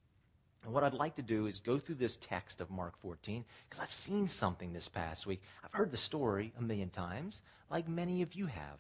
And 0.63 0.74
what 0.74 0.84
I'd 0.84 0.94
like 0.94 1.16
to 1.16 1.22
do 1.22 1.46
is 1.46 1.60
go 1.60 1.80
through 1.80 1.96
this 1.96 2.18
text 2.18 2.62
of 2.62 2.70
Mark 2.70 2.98
14 3.01 3.46
because 3.70 3.82
I've 3.82 3.94
seen 3.94 4.28
something 4.28 4.74
this 4.74 4.89
past 4.89 5.25
week. 5.25 5.42
I've 5.63 5.74
heard 5.74 5.92
the 5.92 5.98
story 5.98 6.54
a 6.58 6.62
million 6.62 6.89
times, 6.89 7.44
like 7.70 7.88
many 7.88 8.22
of 8.22 8.34
you 8.34 8.46
have. 8.48 8.78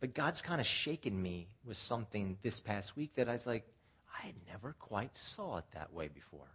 But 0.00 0.14
God's 0.14 0.40
kind 0.40 0.60
of 0.60 0.66
shaken 0.66 1.20
me 1.20 1.48
with 1.64 1.76
something 1.76 2.36
this 2.42 2.58
past 2.58 2.96
week 2.96 3.14
that 3.14 3.28
I 3.28 3.34
was 3.34 3.46
like, 3.46 3.64
I 4.18 4.26
had 4.26 4.34
never 4.48 4.74
quite 4.78 5.16
saw 5.16 5.58
it 5.58 5.64
that 5.74 5.92
way 5.92 6.08
before. 6.08 6.48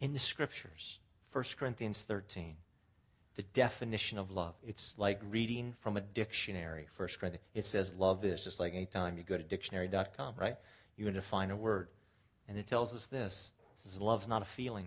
In 0.00 0.12
the 0.12 0.18
scriptures, 0.18 0.98
1 1.32 1.44
Corinthians 1.58 2.02
13, 2.02 2.54
the 3.36 3.42
definition 3.54 4.18
of 4.18 4.30
love. 4.30 4.54
It's 4.66 4.94
like 4.98 5.20
reading 5.30 5.74
from 5.80 5.96
a 5.96 6.00
dictionary, 6.00 6.86
1 6.96 7.08
Corinthians. 7.18 7.44
It 7.54 7.64
says 7.64 7.92
love 7.96 8.24
is, 8.24 8.44
just 8.44 8.60
like 8.60 8.74
anytime 8.74 9.16
you 9.16 9.24
go 9.24 9.36
to 9.36 9.42
dictionary.com, 9.42 10.34
right? 10.36 10.56
You 10.96 11.06
can 11.06 11.14
define 11.14 11.50
a 11.50 11.56
word. 11.56 11.88
And 12.52 12.58
it 12.58 12.66
tells 12.66 12.94
us 12.94 13.06
this. 13.06 13.50
It 13.78 13.88
says 13.88 13.98
love's 13.98 14.28
not 14.28 14.42
a 14.42 14.44
feeling. 14.44 14.86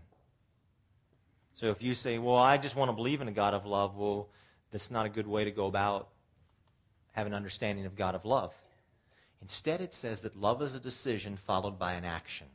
So 1.55 1.71
if 1.71 1.81
you 1.81 1.95
say, 1.95 2.19
well, 2.19 2.37
I 2.37 2.57
just 2.57 2.75
want 2.75 2.89
to 2.89 2.93
believe 2.93 3.21
in 3.21 3.27
a 3.27 3.31
God 3.31 3.55
of 3.55 3.65
love, 3.65 3.97
well, 3.97 4.29
that's 4.71 4.91
not 4.91 5.07
a 5.07 5.09
good 5.09 5.25
way 5.25 5.45
to 5.45 5.49
go 5.49 5.65
about 5.65 6.09
having 7.13 7.33
an 7.33 7.37
understanding 7.37 7.87
of 7.87 7.95
God 7.95 8.13
of 8.13 8.23
love. 8.23 8.53
Instead, 9.41 9.81
it 9.81 9.95
says 9.95 10.21
that 10.21 10.39
love 10.39 10.61
is 10.61 10.75
a 10.75 10.79
decision 10.79 11.37
followed 11.37 11.79
by 11.79 11.93
an 11.93 12.05
action. 12.05 12.45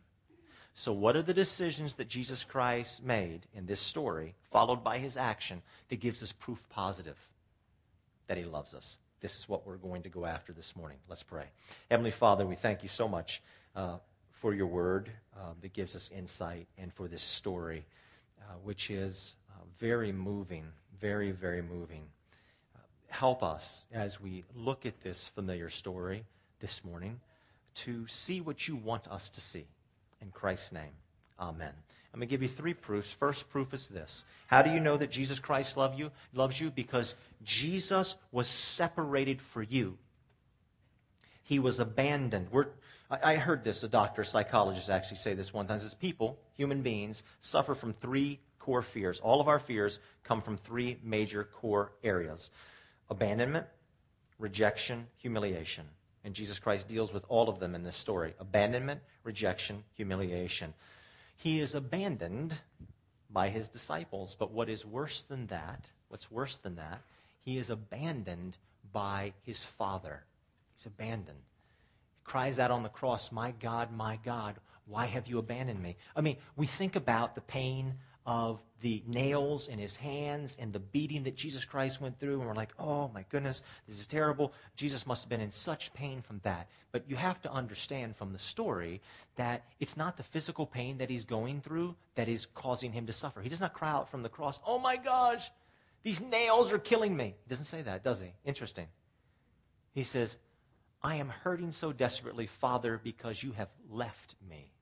So, 0.75 0.93
what 0.93 1.17
are 1.17 1.23
the 1.23 1.35
decisions 1.35 1.95
that 1.95 2.09
Jesus 2.09 2.45
Christ 2.45 3.03
made 3.03 3.47
in 3.53 3.67
this 3.67 3.81
story, 3.81 4.37
followed 4.53 4.85
by 4.85 4.99
his 4.99 5.17
action, 5.17 5.61
that 5.89 5.99
gives 5.99 6.23
us 6.23 6.31
proof 6.31 6.65
positive 6.69 7.19
that 8.29 8.39
he 8.39 8.45
loves 8.45 8.75
us? 8.75 8.97
This 9.21 9.37
is 9.37 9.49
what 9.49 9.67
we're 9.67 9.77
going 9.77 10.03
to 10.03 10.09
go 10.09 10.25
after 10.25 10.53
this 10.53 10.77
morning. 10.77 10.99
Let's 11.09 11.25
pray. 11.25 11.47
Heavenly 11.91 12.13
Father, 12.13 12.47
we 12.47 12.55
thank 12.55 12.85
you 12.85 12.89
so 12.89 13.09
much 13.09 13.43
uh, 13.75 13.97
for 14.41 14.55
your 14.55 14.67
word 14.67 15.11
uh, 15.37 15.51
that 15.61 15.73
gives 15.75 15.95
us 15.95 16.11
insight 16.17 16.67
and 16.79 16.93
for 16.93 17.07
this 17.07 17.23
story, 17.23 17.85
uh, 18.41 18.55
which 18.65 18.91
is 18.91 19.37
uh, 19.51 19.63
very 19.79 20.13
moving, 20.13 20.65
very, 20.99 21.31
very 21.31 21.63
moving. 21.63 22.03
Uh, 22.75 22.79
help 23.09 23.43
us 23.43 23.87
as 23.93 24.21
we 24.21 24.43
look 24.57 24.87
at 24.87 25.01
this 25.03 25.29
familiar 25.29 25.69
story 25.69 26.25
this 26.59 26.83
morning 26.85 27.21
to 27.75 28.07
see 28.07 28.41
what 28.41 28.67
you 28.67 28.77
want 28.77 29.07
us 29.09 29.29
to 29.31 29.41
see. 29.41 29.67
In 30.23 30.31
Christ's 30.31 30.73
name, 30.73 30.93
amen. 31.39 31.73
I'm 32.13 32.19
going 32.19 32.29
to 32.29 32.31
give 32.31 32.43
you 32.43 32.49
three 32.49 32.75
proofs. 32.75 33.11
First 33.11 33.49
proof 33.51 33.73
is 33.73 33.89
this. 33.89 34.25
How 34.47 34.63
do 34.63 34.71
you 34.71 34.81
know 34.81 34.97
that 34.97 35.11
Jesus 35.11 35.39
Christ 35.39 35.77
love 35.77 35.99
you, 35.99 36.11
loves 36.35 36.61
you? 36.61 36.71
Because 36.71 37.15
Jesus 37.45 38.17
was 38.33 38.49
separated 38.49 39.41
for 39.41 39.63
you. 39.63 39.97
He 41.51 41.59
was 41.59 41.81
abandoned. 41.81 42.47
We're, 42.53 42.69
I, 43.11 43.33
I 43.33 43.35
heard 43.35 43.65
this, 43.65 43.83
a 43.83 43.89
doctor, 43.89 44.23
a 44.23 44.25
psychologist 44.25 44.89
actually 44.89 45.17
say 45.17 45.35
this 45.35 45.53
one 45.53 45.67
time. 45.67 45.81
Says 45.81 45.95
people, 45.95 46.39
human 46.57 46.81
beings, 46.81 47.25
suffer 47.41 47.75
from 47.75 47.93
three 47.93 48.39
core 48.61 48.83
fears. 48.83 49.19
All 49.19 49.41
of 49.41 49.49
our 49.49 49.59
fears 49.59 49.99
come 50.23 50.43
from 50.43 50.57
three 50.57 50.97
major 51.03 51.43
core 51.43 51.91
areas 52.05 52.53
abandonment, 53.11 53.67
rejection, 54.39 55.09
humiliation. 55.17 55.87
And 56.23 56.35
Jesus 56.35 56.61
Christ 56.61 56.87
deals 56.87 57.13
with 57.13 57.25
all 57.29 57.49
of 57.49 57.59
them 57.59 57.75
in 57.75 57.83
this 57.83 57.97
story 57.97 58.33
abandonment, 58.39 59.01
rejection, 59.25 59.83
humiliation. 59.97 60.73
He 61.37 61.59
is 61.59 61.75
abandoned 61.75 62.55
by 63.29 63.49
his 63.49 63.69
disciples. 63.69 64.37
But 64.39 64.53
what 64.53 64.69
is 64.69 64.87
worse 64.87 65.23
than 65.23 65.49
that, 65.49 65.91
what's 66.11 66.31
worse 66.31 66.59
than 66.59 66.77
that, 66.77 67.01
he 67.41 67.59
is 67.59 67.71
abandoned 67.71 68.57
by 68.93 69.33
his 69.43 69.65
Father. 69.65 70.23
He's 70.81 70.87
abandoned. 70.87 71.39
He 72.15 72.25
cries 72.25 72.59
out 72.59 72.71
on 72.71 72.83
the 72.83 72.89
cross, 72.89 73.31
My 73.31 73.51
God, 73.51 73.93
my 73.95 74.19
God, 74.25 74.57
why 74.87 75.05
have 75.05 75.27
you 75.27 75.39
abandoned 75.39 75.83
me? 75.83 75.97
I 76.17 76.23
mean, 76.23 76.39
we 76.57 76.67
think 76.67 76.97
about 76.97 77.35
the 77.35 77.43
pain 77.43 77.97
of 78.25 78.63
the 78.81 79.03
nails 79.07 79.69
in 79.69 79.79
his 79.79 79.95
hands 79.95 80.57
and 80.59 80.73
the 80.73 80.81
beating 80.81 81.25
that 81.25 81.37
Jesus 81.37 81.67
Christ 81.67 82.01
went 82.01 82.19
through, 82.19 82.39
and 82.39 82.49
we're 82.49 82.55
like, 82.55 82.73
oh 82.79 83.11
my 83.13 83.27
goodness, 83.29 83.63
this 83.87 84.01
is 84.01 84.07
terrible. 84.07 84.55
Jesus 84.75 85.07
must 85.07 85.23
have 85.23 85.29
been 85.29 85.43
in 85.43 85.51
such 85.51 85.93
pain 85.93 86.23
from 86.23 86.41
that. 86.45 86.67
But 86.93 87.05
you 87.07 87.17
have 87.17 87.43
to 87.43 87.53
understand 87.53 88.17
from 88.17 88.33
the 88.33 88.39
story 88.39 89.03
that 89.37 89.65
it's 89.81 89.99
not 89.99 90.17
the 90.17 90.23
physical 90.23 90.65
pain 90.65 90.97
that 90.97 91.11
he's 91.11 91.27
going 91.27 91.61
through 91.61 91.95
that 92.15 92.29
is 92.29 92.47
causing 92.47 92.91
him 92.91 93.07
to 93.07 93.13
suffer. 93.13 93.43
He 93.43 93.51
does 93.51 93.61
not 93.61 93.75
cry 93.75 93.91
out 93.91 94.11
from 94.11 94.23
the 94.23 94.31
cross, 94.31 94.61
oh 94.67 94.79
my 94.79 94.97
gosh, 94.97 95.51
these 96.03 96.23
nails 96.23 96.73
are 96.73 96.79
killing 96.79 97.15
me. 97.15 97.35
He 97.45 97.51
doesn't 97.51 97.67
say 97.67 97.83
that, 97.83 98.03
does 98.03 98.21
he? 98.21 98.33
Interesting. 98.47 98.87
He 99.93 100.05
says, 100.05 100.39
I 101.03 101.17
am 101.17 101.29
hurting 101.29 101.73
so 101.73 101.93
desperately, 101.93 102.47
Father, 102.47 103.01
because 103.03 103.43
you 103.43 103.53
have 103.53 103.71
left 103.89 104.35
me. 104.49 104.73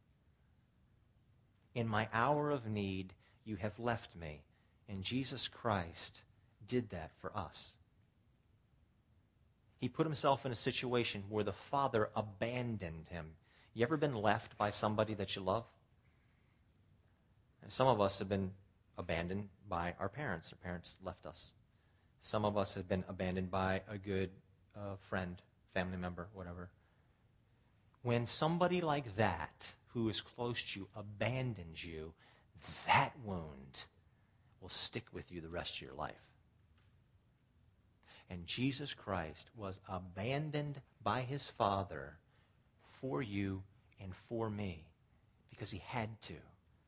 In 1.75 1.87
my 1.87 2.09
hour 2.13 2.51
of 2.51 2.67
need, 2.67 3.15
you 3.45 3.57
have 3.57 3.79
left 3.79 4.17
me. 4.17 4.43
And 4.89 5.05
Jesus 5.05 5.47
Christ 5.49 6.23
did 6.67 6.91
that 6.91 7.13
for 7.21 7.37
us. 7.37 7.75
He 9.79 9.89
put 9.89 10.07
himself 10.07 10.45
in 10.45 10.51
a 10.51 10.57
situation 10.57 11.23
where 11.29 11.45
the 11.45 11.53
Father 11.53 12.11
abandoned 12.17 13.07
him. 13.11 13.27
You 13.75 13.85
ever 13.85 13.97
been 13.97 14.15
left 14.15 14.59
by 14.59 14.71
somebody 14.71 15.15
that 15.15 15.37
you 15.37 15.43
love? 15.43 15.67
And 17.63 17.71
some 17.71 17.87
of 17.87 18.01
us 18.01 18.19
have 18.19 18.29
been 18.29 18.51
abandoned 18.97 19.49
by 19.69 19.95
our 20.01 20.09
parents. 20.09 20.53
Our 20.53 20.59
parents 20.59 20.97
left 21.05 21.27
us. 21.27 21.53
Some 22.21 22.45
of 22.45 22.57
us 22.57 22.75
have 22.75 22.89
been 22.89 23.05
abandoned 23.09 23.51
by 23.53 23.83
a 23.89 23.97
good 23.97 24.31
uh, 24.77 24.97
friend, 25.09 25.41
family 25.79 25.97
member, 25.97 26.27
whatever. 26.35 26.71
When 28.03 28.27
somebody 28.27 28.81
like 28.81 29.17
that, 29.17 29.67
who 29.95 30.09
is 30.09 30.21
close 30.21 30.61
to 30.63 30.81
you, 30.81 30.89
abandons 30.97 31.85
you, 31.85 32.13
that 32.87 33.13
wound 33.25 33.85
will 34.61 34.69
stick 34.69 35.05
with 35.13 35.31
you 35.31 35.41
the 35.41 35.49
rest 35.49 35.77
of 35.77 35.83
your 35.83 35.95
life. 35.95 36.15
And 38.29 38.45
Jesus 38.45 38.93
Christ 38.93 39.51
was 39.57 39.79
abandoned 39.89 40.81
by 41.03 41.21
his 41.21 41.47
Father 41.47 42.19
for 43.01 43.23
you 43.23 43.63
and 44.03 44.13
for 44.29 44.51
me 44.51 44.85
because 45.51 45.71
he 45.71 45.83
had 45.87 46.21
to, 46.23 46.35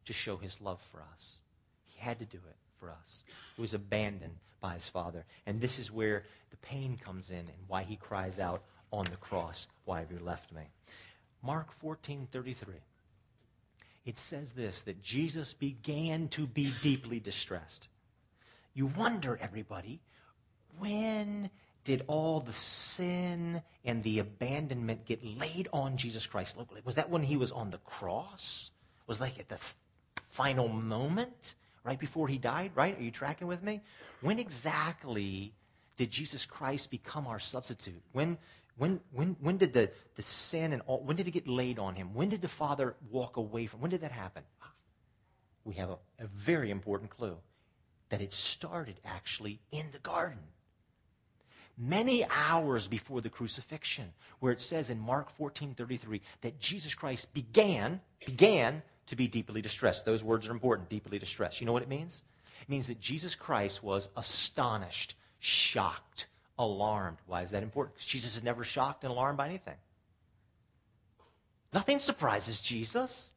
to 0.06 0.12
show 0.12 0.36
his 0.36 0.60
love 0.60 0.80
for 0.90 1.02
us. 1.14 1.38
He 1.86 2.00
had 2.00 2.18
to 2.18 2.24
do 2.26 2.38
it 2.38 2.56
for 2.80 2.90
us. 2.90 3.22
He 3.54 3.60
was 3.62 3.72
abandoned 3.72 4.36
by 4.60 4.74
his 4.74 4.88
Father. 4.88 5.24
And 5.46 5.60
this 5.60 5.78
is 5.78 5.92
where 5.92 6.24
the 6.50 6.56
pain 6.56 6.98
comes 7.02 7.30
in 7.30 7.38
and 7.38 7.68
why 7.68 7.84
he 7.84 7.96
cries 7.96 8.38
out 8.40 8.64
on 8.92 9.04
the 9.04 9.16
cross, 9.16 9.66
Why 9.84 10.00
have 10.00 10.10
you 10.10 10.18
left 10.18 10.52
me? 10.52 10.62
Mark 11.42 11.72
14 11.72 12.28
33 12.30 12.74
it 14.04 14.18
says 14.18 14.52
this 14.52 14.82
that 14.82 15.02
Jesus 15.02 15.54
began 15.54 16.28
to 16.28 16.46
be 16.46 16.72
deeply 16.82 17.20
distressed. 17.20 17.88
You 18.74 18.86
wonder, 18.86 19.38
everybody, 19.40 20.00
when 20.78 21.50
did 21.84 22.04
all 22.06 22.40
the 22.40 22.52
sin 22.52 23.62
and 23.84 24.02
the 24.02 24.20
abandonment 24.20 25.06
get 25.06 25.24
laid 25.24 25.68
on 25.72 25.96
Jesus 25.96 26.26
Christ 26.26 26.56
locally? 26.56 26.80
Was 26.84 26.94
that 26.94 27.10
when 27.10 27.22
he 27.22 27.36
was 27.36 27.52
on 27.52 27.70
the 27.70 27.78
cross? 27.78 28.70
Was 29.06 29.20
like 29.20 29.38
at 29.38 29.48
the 29.48 29.58
final 30.30 30.68
moment, 30.68 31.54
right 31.84 31.98
before 31.98 32.28
he 32.28 32.38
died, 32.38 32.70
right? 32.74 32.98
Are 32.98 33.02
you 33.02 33.10
tracking 33.10 33.48
with 33.48 33.62
me? 33.62 33.80
When 34.20 34.38
exactly 34.38 35.52
did 35.96 36.10
Jesus 36.10 36.46
Christ 36.46 36.90
become 36.90 37.26
our 37.26 37.40
substitute? 37.40 38.00
When 38.12 38.38
when, 38.80 39.56
did 39.58 39.74
the, 39.74 39.90
sin 40.22 40.72
and 40.72 40.80
all, 40.86 41.02
when 41.02 41.16
did 41.16 41.28
it 41.28 41.32
get 41.32 41.46
laid 41.46 41.78
on 41.78 41.94
him? 41.94 42.14
When 42.14 42.30
did 42.30 42.40
the 42.40 42.48
Father 42.48 42.96
walk 43.10 43.36
away 43.36 43.66
from 43.66 43.80
When 43.80 43.90
did 43.90 44.00
that 44.00 44.12
happen? 44.12 44.42
We 45.64 45.74
have 45.74 45.90
a, 45.90 45.98
a 46.18 46.26
very 46.26 46.70
important 46.70 47.10
clue 47.10 47.36
that 48.08 48.22
it 48.22 48.32
started 48.32 48.98
actually 49.04 49.60
in 49.70 49.86
the 49.92 49.98
garden. 49.98 50.38
Many 51.76 52.24
hours 52.24 52.88
before 52.88 53.20
the 53.20 53.28
crucifixion, 53.28 54.12
where 54.40 54.52
it 54.52 54.60
says 54.60 54.88
in 54.88 54.98
Mark 54.98 55.30
14 55.36 55.74
33 55.74 56.22
that 56.40 56.58
Jesus 56.58 56.94
Christ 56.94 57.32
began, 57.34 58.00
began 58.24 58.82
to 59.06 59.16
be 59.16 59.28
deeply 59.28 59.60
distressed. 59.60 60.06
Those 60.06 60.24
words 60.24 60.48
are 60.48 60.52
important, 60.52 60.88
deeply 60.88 61.18
distressed. 61.18 61.60
You 61.60 61.66
know 61.66 61.72
what 61.72 61.82
it 61.82 61.88
means? 61.88 62.22
It 62.62 62.68
means 62.68 62.86
that 62.86 63.00
Jesus 63.00 63.34
Christ 63.34 63.82
was 63.82 64.08
astonished, 64.16 65.14
shocked, 65.38 66.26
alarmed. 66.60 67.16
Why 67.26 67.42
is 67.42 67.50
that 67.50 67.62
important? 67.62 67.96
Because 67.96 68.06
Jesus 68.06 68.36
is 68.36 68.44
never 68.44 68.62
shocked 68.62 69.02
and 69.02 69.10
alarmed 69.10 69.38
by 69.38 69.48
anything. 69.48 69.76
Nothing 71.72 71.98
surprises 71.98 72.60
Jesus. 72.60 73.30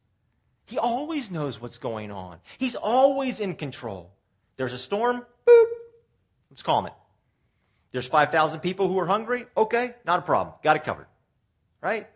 He 0.66 0.78
always 0.78 1.30
knows 1.30 1.60
what's 1.60 1.78
going 1.78 2.10
on. 2.10 2.38
He's 2.58 2.74
always 2.74 3.40
in 3.40 3.54
control. 3.54 4.10
There's 4.56 4.72
a 4.72 4.78
storm, 4.78 5.24
boop, 5.46 5.64
let's 6.50 6.62
calm 6.62 6.86
it. 6.86 6.92
There's 7.92 8.06
5,000 8.06 8.60
people 8.60 8.88
who 8.88 8.98
are 8.98 9.06
hungry, 9.06 9.46
okay, 9.56 9.94
not 10.04 10.20
a 10.20 10.22
problem, 10.22 10.54
got 10.62 10.76
it 10.76 10.84
covered. 10.84 11.06
Right? 11.80 12.08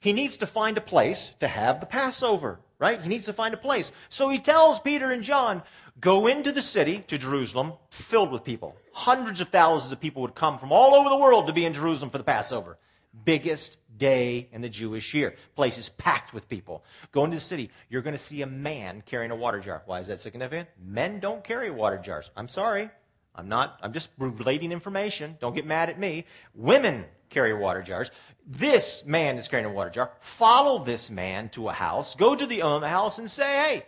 He 0.00 0.12
needs 0.12 0.36
to 0.38 0.46
find 0.46 0.76
a 0.76 0.82
place 0.82 1.34
to 1.40 1.48
have 1.48 1.80
the 1.80 1.86
Passover, 1.86 2.60
right? 2.78 3.00
He 3.00 3.08
needs 3.08 3.24
to 3.24 3.32
find 3.32 3.52
a 3.52 3.58
place. 3.58 3.90
So 4.08 4.28
he 4.28 4.38
tells 4.38 4.78
Peter 4.78 5.10
and 5.10 5.24
John, 5.24 5.62
go 6.00 6.26
into 6.26 6.52
the 6.52 6.62
city 6.62 7.04
to 7.08 7.18
Jerusalem 7.18 7.72
filled 7.90 8.32
with 8.32 8.44
people. 8.44 8.76
Hundreds 8.92 9.40
of 9.40 9.48
thousands 9.48 9.92
of 9.92 10.00
people 10.00 10.22
would 10.22 10.34
come 10.34 10.58
from 10.58 10.72
all 10.72 10.94
over 10.94 11.08
the 11.08 11.16
world 11.16 11.46
to 11.46 11.52
be 11.52 11.64
in 11.64 11.72
Jerusalem 11.72 12.10
for 12.10 12.18
the 12.18 12.24
Passover. 12.24 12.78
biggest 13.24 13.78
day 13.96 14.48
in 14.52 14.60
the 14.60 14.68
Jewish 14.68 15.14
year. 15.14 15.34
Places 15.56 15.88
packed 15.90 16.32
with 16.32 16.48
people. 16.48 16.84
Go 17.12 17.24
into 17.24 17.36
the 17.36 17.40
city, 17.40 17.70
you're 17.88 18.02
going 18.02 18.14
to 18.16 18.22
see 18.22 18.42
a 18.42 18.46
man 18.46 19.02
carrying 19.06 19.30
a 19.30 19.36
water 19.36 19.60
jar. 19.60 19.82
Why 19.86 20.00
is 20.00 20.06
that 20.08 20.20
significant? 20.20 20.68
Men 20.82 21.20
don't 21.20 21.42
carry 21.42 21.70
water 21.70 21.98
jars. 21.98 22.30
I'm 22.36 22.48
sorry. 22.48 22.90
I'm 23.34 23.48
not, 23.48 23.78
I'm 23.82 23.92
just 23.92 24.10
relating 24.18 24.72
information. 24.72 25.36
Don't 25.40 25.54
get 25.54 25.66
mad 25.66 25.90
at 25.90 25.98
me. 25.98 26.24
Women 26.54 27.04
carry 27.28 27.54
water 27.54 27.82
jars. 27.82 28.10
This 28.46 29.04
man 29.04 29.36
is 29.36 29.46
carrying 29.46 29.68
a 29.68 29.72
water 29.72 29.90
jar. 29.90 30.10
Follow 30.20 30.84
this 30.84 31.08
man 31.08 31.48
to 31.50 31.68
a 31.68 31.72
house. 31.72 32.14
Go 32.14 32.34
to 32.34 32.46
the 32.46 32.62
owner 32.62 32.76
of 32.76 32.80
the 32.80 32.88
house 32.88 33.18
and 33.18 33.30
say, 33.30 33.44
hey, 33.44 33.86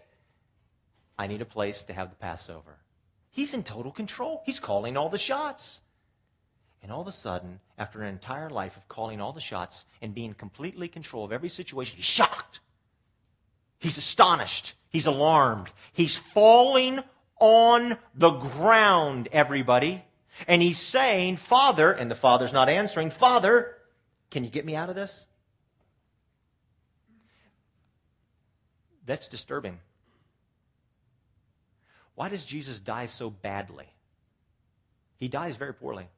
I 1.21 1.27
need 1.27 1.43
a 1.43 1.45
place 1.45 1.85
to 1.85 1.93
have 1.93 2.09
the 2.09 2.17
Passover. 2.17 2.79
He's 3.31 3.53
in 3.53 3.63
total 3.63 3.93
control. 3.93 4.43
He's 4.47 4.59
calling 4.59 4.97
all 4.97 5.11
the 5.11 5.19
shots. 5.19 5.83
And 6.83 6.91
all 6.91 7.03
of 7.03 7.07
a 7.09 7.13
sudden, 7.13 7.61
after 7.77 8.01
an 8.01 8.09
entire 8.09 8.49
life 8.49 8.75
of 8.79 8.89
calling 8.89 9.21
all 9.21 9.35
the 9.35 9.39
shots 9.39 9.85
and 10.01 10.15
being 10.15 10.33
completely 10.33 10.87
in 10.87 10.93
control 10.95 11.23
of 11.23 11.31
every 11.31 11.51
situation, 11.51 11.97
he's 11.99 12.07
shocked. 12.07 12.61
He's 13.79 13.99
astonished. 13.99 14.73
He's 14.89 15.05
alarmed. 15.05 15.69
He's 15.93 16.17
falling 16.17 17.01
on 17.39 17.99
the 18.15 18.31
ground, 18.31 19.29
everybody. 19.31 20.03
And 20.49 20.63
he's 20.63 20.81
saying, 20.81 21.37
Father, 21.37 21.93
and 21.93 22.11
the 22.11 22.15
Father's 22.15 22.55
not 22.55 22.71
answering, 22.71 23.11
Father, 23.11 23.77
can 24.31 24.43
you 24.43 24.49
get 24.49 24.65
me 24.65 24.75
out 24.75 24.89
of 24.89 24.95
this? 24.95 25.27
That's 29.05 29.29
disturbing. 29.29 29.81
Why 32.15 32.29
does 32.29 32.45
Jesus 32.45 32.79
die 32.79 33.07
so 33.07 33.31
badly? 33.31 33.87
He 35.19 35.29
dies 35.29 35.57
very 35.57 35.75
poorly. 35.75 36.09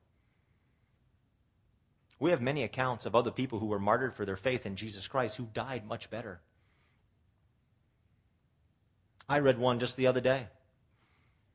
We 2.18 2.30
have 2.30 2.40
many 2.40 2.62
accounts 2.62 3.04
of 3.04 3.16
other 3.16 3.32
people 3.32 3.58
who 3.58 3.66
were 3.66 3.80
martyred 3.80 4.14
for 4.14 4.24
their 4.24 4.36
faith 4.36 4.64
in 4.64 4.76
Jesus 4.76 5.08
Christ 5.08 5.36
who 5.36 5.48
died 5.52 5.86
much 5.86 6.08
better. 6.08 6.40
I 9.28 9.40
read 9.40 9.58
one 9.58 9.80
just 9.80 9.96
the 9.96 10.06
other 10.06 10.20
day. 10.20 10.46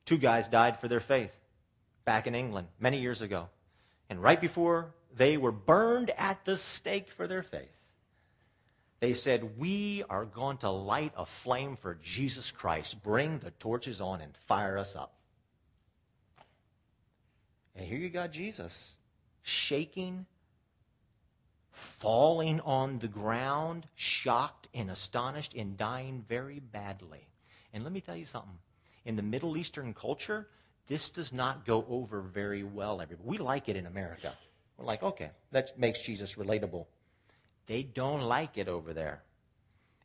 Two 0.05 0.17
guys 0.17 0.49
died 0.49 0.79
for 0.79 0.87
their 0.87 0.99
faith 0.99 1.33
back 2.05 2.27
in 2.27 2.35
England 2.35 2.67
many 2.79 2.99
years 2.99 3.21
ago. 3.21 3.47
And 4.09 4.21
right 4.21 4.39
before 4.39 4.93
they 5.15 5.37
were 5.37 5.51
burned 5.51 6.11
at 6.17 6.43
the 6.43 6.57
stake 6.57 7.11
for 7.11 7.27
their 7.27 7.43
faith, 7.43 7.76
they 8.99 9.13
said, 9.13 9.57
We 9.57 10.03
are 10.09 10.25
going 10.25 10.57
to 10.57 10.69
light 10.69 11.13
a 11.15 11.25
flame 11.25 11.75
for 11.75 11.95
Jesus 12.03 12.51
Christ. 12.51 13.01
Bring 13.03 13.39
the 13.39 13.51
torches 13.51 14.01
on 14.01 14.21
and 14.21 14.35
fire 14.47 14.77
us 14.77 14.95
up. 14.95 15.13
And 17.75 17.85
here 17.85 17.99
you 17.99 18.09
got 18.09 18.31
Jesus 18.31 18.95
shaking 19.43 20.25
falling 21.71 22.59
on 22.61 22.97
the 22.97 23.07
ground, 23.07 23.85
shocked 23.95 24.67
and 24.73 24.89
astonished 24.89 25.53
and 25.53 25.77
dying 25.77 26.25
very 26.27 26.59
badly. 26.59 27.27
And 27.73 27.83
let 27.83 27.93
me 27.93 28.01
tell 28.01 28.15
you 28.15 28.25
something. 28.25 28.57
In 29.05 29.15
the 29.15 29.21
Middle 29.21 29.55
Eastern 29.57 29.93
culture, 29.93 30.47
this 30.87 31.11
does 31.11 31.31
not 31.31 31.65
go 31.65 31.85
over 31.87 32.21
very 32.21 32.63
well. 32.63 32.99
Everybody. 32.99 33.29
We 33.29 33.37
like 33.37 33.69
it 33.69 33.75
in 33.75 33.85
America. 33.85 34.33
We're 34.77 34.85
like, 34.85 35.03
okay, 35.03 35.29
that 35.51 35.77
makes 35.77 36.01
Jesus 36.01 36.35
relatable. 36.35 36.87
They 37.67 37.83
don't 37.83 38.21
like 38.21 38.57
it 38.57 38.67
over 38.67 38.93
there. 38.93 39.21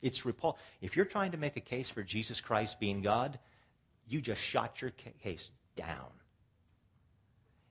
It's 0.02 0.23
repul- 0.23 0.57
If 0.81 0.97
you're 0.97 1.07
trying 1.07 1.33
to 1.33 1.38
make 1.38 1.57
a 1.57 1.61
case 1.61 1.88
for 1.88 2.02
Jesus 2.02 2.40
Christ 2.40 2.78
being 2.78 3.02
God, 3.02 3.38
you 4.07 4.21
just 4.21 4.42
shot 4.42 4.83
your 4.83 4.90
case 5.23 5.50
down. 5.76 6.11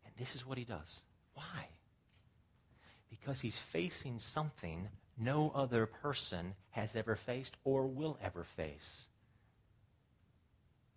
And 0.05 0.13
this 0.17 0.35
is 0.35 0.45
what 0.45 0.57
he 0.57 0.63
does. 0.63 1.01
Why? 1.33 1.67
because 3.21 3.41
he's 3.41 3.57
facing 3.57 4.17
something 4.17 4.89
no 5.15 5.51
other 5.53 5.85
person 5.85 6.55
has 6.71 6.95
ever 6.95 7.15
faced 7.15 7.55
or 7.63 7.85
will 7.85 8.17
ever 8.23 8.43
face. 8.43 9.07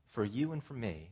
For 0.07 0.25
you 0.25 0.53
and 0.53 0.65
for 0.65 0.73
me, 0.73 1.11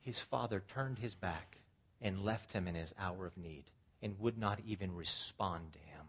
his 0.00 0.18
father 0.18 0.64
turned 0.66 0.98
his 0.98 1.14
back 1.14 1.58
and 2.00 2.24
left 2.24 2.52
him 2.52 2.66
in 2.66 2.74
his 2.74 2.94
hour 2.98 3.26
of 3.26 3.36
need 3.36 3.64
and 4.02 4.18
would 4.18 4.38
not 4.38 4.60
even 4.66 4.94
respond 4.94 5.72
to 5.72 5.78
him. 5.78 6.06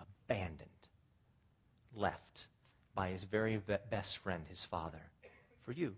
Abandoned, 0.00 0.68
left 1.94 2.48
by 2.94 3.10
his 3.10 3.24
very 3.24 3.60
best 3.90 4.18
friend, 4.18 4.44
his 4.48 4.64
father, 4.64 5.02
for 5.62 5.72
you 5.72 5.94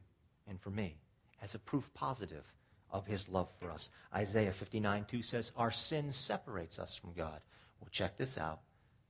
and 0.47 0.61
for 0.61 0.71
me, 0.71 0.97
as 1.43 1.55
a 1.55 1.59
proof 1.59 1.91
positive 1.95 2.45
of 2.91 3.07
his 3.07 3.29
love 3.29 3.49
for 3.59 3.71
us. 3.71 3.91
Isaiah 4.15 4.53
59 4.53 5.07
2 5.09 5.23
says, 5.23 5.53
Our 5.57 5.71
sin 5.71 6.11
separates 6.11 6.79
us 6.79 6.97
from 6.97 7.13
God. 7.13 7.41
Well, 7.81 7.89
check 7.91 8.17
this 8.17 8.39
out. 8.39 8.61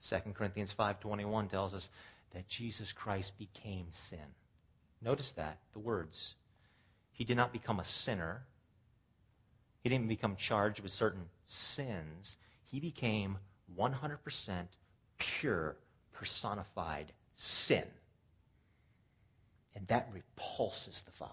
2 0.07 0.33
Corinthians 0.35 0.75
5.21 0.79 1.49
tells 1.49 1.75
us 1.75 1.91
that 2.33 2.49
Jesus 2.49 2.93
Christ 2.93 3.39
became 3.39 3.87
sin. 3.91 4.35
Notice 5.03 5.33
that, 5.33 5.59
the 5.73 5.79
words. 5.79 6.35
He 7.13 7.25
did 7.25 7.37
not 7.37 7.53
become 7.53 7.81
a 7.81 7.85
sinner. 7.85 8.43
He 9.89 9.95
didn't 9.95 10.09
become 10.09 10.37
charged 10.37 10.83
with 10.83 10.93
certain 10.93 11.25
sins. 11.47 12.37
He 12.71 12.79
became 12.79 13.39
100% 13.75 14.67
pure, 15.17 15.77
personified 16.13 17.15
sin. 17.35 17.87
And 19.75 19.87
that 19.87 20.11
repulses 20.13 21.01
the 21.01 21.11
Father. 21.11 21.33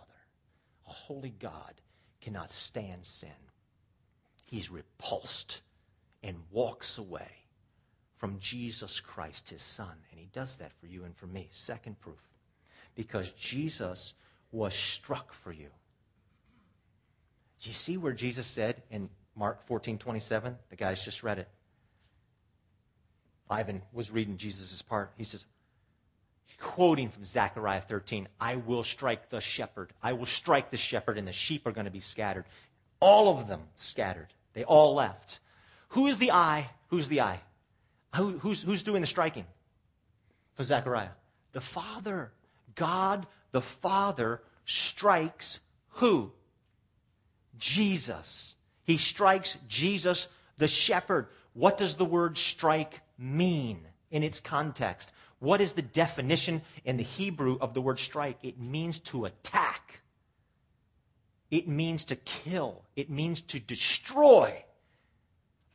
A 0.88 0.90
holy 0.90 1.34
God 1.38 1.74
cannot 2.22 2.50
stand 2.50 3.06
sin. 3.06 3.28
He's 4.46 4.72
repulsed 4.72 5.60
and 6.24 6.38
walks 6.50 6.98
away 6.98 7.44
from 8.16 8.40
Jesus 8.40 9.02
Christ, 9.02 9.50
his 9.50 9.64
Son. 9.64 9.98
And 10.12 10.18
he 10.18 10.30
does 10.32 10.56
that 10.56 10.72
for 10.80 10.86
you 10.86 11.04
and 11.04 11.14
for 11.18 11.28
me. 11.28 11.50
Second 11.52 12.00
proof. 12.00 12.24
Because 12.96 13.32
Jesus 13.32 14.14
was 14.54 14.74
struck 14.74 15.34
for 15.34 15.52
you. 15.52 15.72
Do 17.66 17.72
you 17.72 17.74
see 17.74 17.98
where 17.98 18.14
Jesus 18.14 18.46
said 18.46 18.84
in 18.92 19.10
Mark 19.36 19.60
14 19.64 19.98
27? 19.98 20.56
The 20.70 20.76
guys 20.76 21.04
just 21.04 21.24
read 21.24 21.40
it. 21.40 21.48
Ivan 23.50 23.82
was 23.92 24.12
reading 24.12 24.38
Jesus' 24.38 24.84
part. 24.84 25.12
He 25.18 25.24
says, 25.24 25.48
quoting 26.62 27.10
from 27.10 27.24
Zechariah 27.24 27.82
13 27.82 28.28
I 28.40 28.58
will 28.58 28.84
strike 28.84 29.32
the 29.32 29.42
shepherd. 29.42 29.94
I 30.04 30.14
will 30.14 30.28
strike 30.28 30.70
the 30.70 30.78
shepherd, 30.78 31.18
and 31.18 31.28
the 31.28 31.32
sheep 31.32 31.66
are 31.66 31.72
going 31.72 31.86
to 31.86 31.92
be 31.92 32.00
scattered. 32.00 32.46
All 33.00 33.36
of 33.36 33.48
them 33.48 33.62
scattered. 33.78 34.28
They 34.54 34.64
all 34.64 34.94
left. 34.94 35.40
Who 35.90 36.06
is 36.06 36.20
the 36.20 36.30
I? 36.30 36.70
Who's 36.90 37.08
the 37.08 37.22
I? 37.22 37.40
Who, 38.16 38.38
who's, 38.38 38.62
who's 38.62 38.84
doing 38.84 39.02
the 39.02 39.08
striking 39.08 39.46
for 40.54 40.64
Zechariah? 40.64 41.10
The 41.54 41.62
Father. 41.62 42.32
God 42.76 43.26
the 43.54 43.62
Father 43.62 44.44
strikes 44.66 45.62
who? 45.88 46.32
Jesus. 47.58 48.56
He 48.84 48.98
strikes 48.98 49.58
Jesus 49.68 50.28
the 50.58 50.68
shepherd. 50.68 51.28
What 51.54 51.78
does 51.78 51.96
the 51.96 52.06
word 52.06 52.38
strike 52.38 53.02
mean 53.18 53.80
in 54.12 54.24
its 54.24 54.40
context? 54.40 55.12
What 55.40 55.62
is 55.62 55.74
the 55.74 55.82
definition 55.82 56.62
in 56.86 56.98
the 56.98 57.04
Hebrew 57.04 57.58
of 57.60 57.74
the 57.74 57.82
word 57.82 58.00
strike? 58.00 58.38
It 58.44 58.60
means 58.60 59.00
to 59.00 59.26
attack. 59.26 60.02
It 61.52 61.68
means 61.68 62.06
to 62.06 62.16
kill. 62.16 62.84
It 62.96 63.10
means 63.10 63.42
to 63.42 63.60
destroy. 63.60 64.64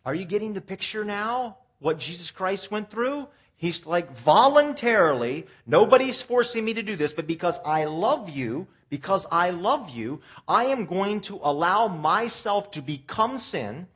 Are 0.04 0.14
you 0.14 0.24
getting 0.24 0.52
the 0.52 0.60
picture 0.60 1.04
now? 1.04 1.58
What 1.78 1.98
Jesus 1.98 2.30
Christ 2.30 2.70
went 2.70 2.90
through? 2.90 3.28
He's 3.56 3.84
like 3.84 4.16
voluntarily, 4.16 5.46
nobody's 5.66 6.22
forcing 6.22 6.64
me 6.64 6.72
to 6.74 6.82
do 6.82 6.96
this, 6.96 7.12
but 7.12 7.26
because 7.26 7.58
I 7.64 7.84
love 7.84 8.30
you, 8.30 8.66
because 8.90 9.26
I 9.30 9.50
love 9.50 9.88
you, 9.90 10.20
I 10.46 10.64
am 10.66 10.84
going 10.84 11.20
to 11.22 11.40
allow 11.42 11.88
myself 11.88 12.72
to 12.72 12.82
become 12.82 13.38
sin, 13.38 13.86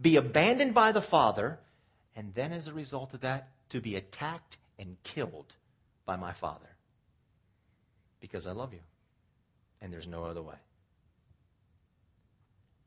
be 0.00 0.16
abandoned 0.16 0.74
by 0.74 0.90
the 0.90 1.02
Father, 1.02 1.60
and 2.16 2.34
then 2.34 2.52
as 2.52 2.66
a 2.66 2.72
result 2.72 3.14
of 3.14 3.20
that, 3.20 3.50
to 3.68 3.80
be 3.80 3.94
attacked 3.94 4.56
and 4.78 4.96
killed 5.04 5.54
by 6.06 6.16
my 6.16 6.32
Father 6.32 6.68
because 8.20 8.46
I 8.46 8.52
love 8.52 8.72
you. 8.72 8.80
And 9.80 9.92
there's 9.92 10.08
no 10.08 10.24
other 10.24 10.42
way. 10.42 10.56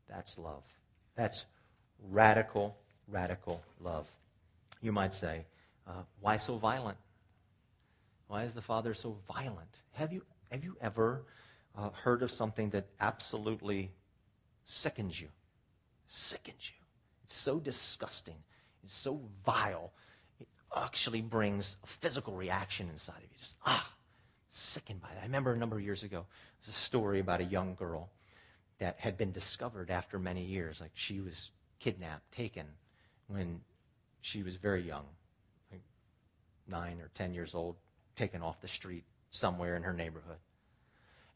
That's 0.08 0.36
love. 0.36 0.64
That's 1.16 1.46
radical, 2.10 2.76
radical 3.08 3.62
love. 3.80 4.06
You 4.82 4.92
might 4.92 5.14
say, 5.14 5.44
uh, 5.86 6.02
why 6.20 6.36
so 6.36 6.56
violent? 6.56 6.98
Why 8.28 8.44
is 8.44 8.52
the 8.52 8.60
Father 8.60 8.92
so 8.92 9.16
violent? 9.26 9.80
Have 9.92 10.12
you, 10.12 10.22
have 10.50 10.64
you 10.64 10.76
ever 10.80 11.22
uh, 11.76 11.90
heard 11.90 12.22
of 12.22 12.30
something 12.30 12.70
that 12.70 12.86
absolutely 13.00 13.90
sickens 14.64 15.20
you? 15.20 15.28
Sickens 16.08 16.70
you. 16.70 16.84
It's 17.24 17.34
so 17.34 17.58
disgusting. 17.58 18.36
It's 18.82 18.94
so 18.94 19.20
vile 19.44 19.92
It 20.40 20.48
actually 20.76 21.20
brings 21.22 21.76
a 21.82 21.86
physical 21.86 22.34
reaction 22.34 22.88
inside 22.88 23.18
of 23.18 23.30
you. 23.30 23.38
Just, 23.38 23.56
ah, 23.64 23.88
sickened 24.50 25.00
by 25.00 25.08
that. 25.14 25.20
I 25.20 25.24
remember 25.24 25.52
a 25.52 25.56
number 25.56 25.76
of 25.76 25.82
years 25.82 26.02
ago, 26.02 26.26
there's 26.60 26.76
a 26.76 26.78
story 26.78 27.20
about 27.20 27.40
a 27.40 27.44
young 27.44 27.74
girl 27.74 28.10
that 28.78 28.98
had 28.98 29.16
been 29.16 29.32
discovered 29.32 29.90
after 29.90 30.18
many 30.18 30.44
years. 30.44 30.80
Like 30.80 30.90
she 30.94 31.20
was 31.20 31.52
kidnapped, 31.78 32.30
taken, 32.32 32.66
when 33.28 33.60
she 34.20 34.42
was 34.42 34.56
very 34.56 34.82
young, 34.82 35.04
like 35.70 35.82
nine 36.68 37.00
or 37.00 37.10
ten 37.14 37.32
years 37.32 37.54
old, 37.54 37.76
taken 38.16 38.42
off 38.42 38.60
the 38.60 38.68
street 38.68 39.04
somewhere 39.30 39.76
in 39.76 39.82
her 39.82 39.92
neighborhood. 39.92 40.36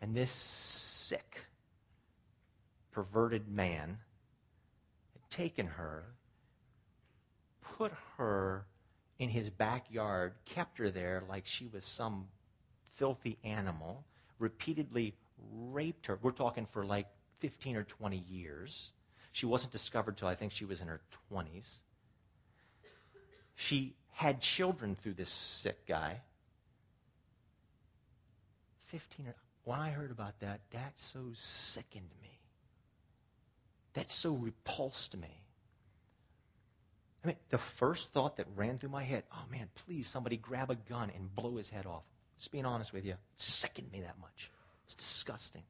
And 0.00 0.14
this 0.14 0.30
sick, 0.30 1.46
perverted 2.92 3.48
man 3.48 3.98
had 5.12 5.30
taken 5.30 5.66
her, 5.66 6.04
put 7.60 7.92
her 8.16 8.66
in 9.18 9.28
his 9.30 9.48
backyard, 9.50 10.34
kept 10.44 10.78
her 10.78 10.90
there 10.90 11.22
like 11.28 11.46
she 11.46 11.66
was 11.66 11.84
some 11.84 12.28
filthy 12.94 13.38
animal, 13.44 14.04
repeatedly 14.38 15.14
raped 15.52 16.06
her. 16.06 16.18
We're 16.22 16.30
talking 16.30 16.66
for 16.66 16.84
like 16.84 17.06
15 17.40 17.76
or 17.76 17.84
20 17.84 18.16
years. 18.16 18.92
She 19.32 19.46
wasn't 19.46 19.72
discovered 19.72 20.16
till 20.16 20.28
I 20.28 20.34
think 20.34 20.52
she 20.52 20.64
was 20.64 20.80
in 20.80 20.88
her 20.88 21.00
20s. 21.32 21.80
She 23.54 23.94
had 24.12 24.40
children 24.40 24.94
through 24.94 25.14
this 25.14 25.30
sick 25.30 25.86
guy. 25.86 26.20
15 28.86 29.26
or, 29.28 29.34
when 29.66 29.80
I 29.80 29.90
heard 29.90 30.12
about 30.12 30.38
that, 30.40 30.60
that 30.70 30.92
so 30.94 31.18
sickened 31.34 32.08
me. 32.22 32.38
That 33.94 34.12
so 34.12 34.32
repulsed 34.32 35.16
me. 35.16 35.42
I 37.24 37.26
mean, 37.26 37.36
the 37.48 37.58
first 37.58 38.12
thought 38.12 38.36
that 38.36 38.46
ran 38.54 38.78
through 38.78 38.90
my 38.90 39.02
head, 39.02 39.24
oh 39.32 39.42
man, 39.50 39.68
please 39.74 40.06
somebody 40.06 40.36
grab 40.36 40.70
a 40.70 40.76
gun 40.76 41.10
and 41.16 41.34
blow 41.34 41.56
his 41.56 41.68
head 41.68 41.84
off. 41.84 42.04
Just 42.38 42.52
being 42.52 42.64
honest 42.64 42.92
with 42.92 43.04
you, 43.04 43.12
it 43.12 43.18
sickened 43.34 43.90
me 43.90 44.02
that 44.02 44.14
much. 44.20 44.52
It's 44.84 44.94
disgusting. 44.94 45.64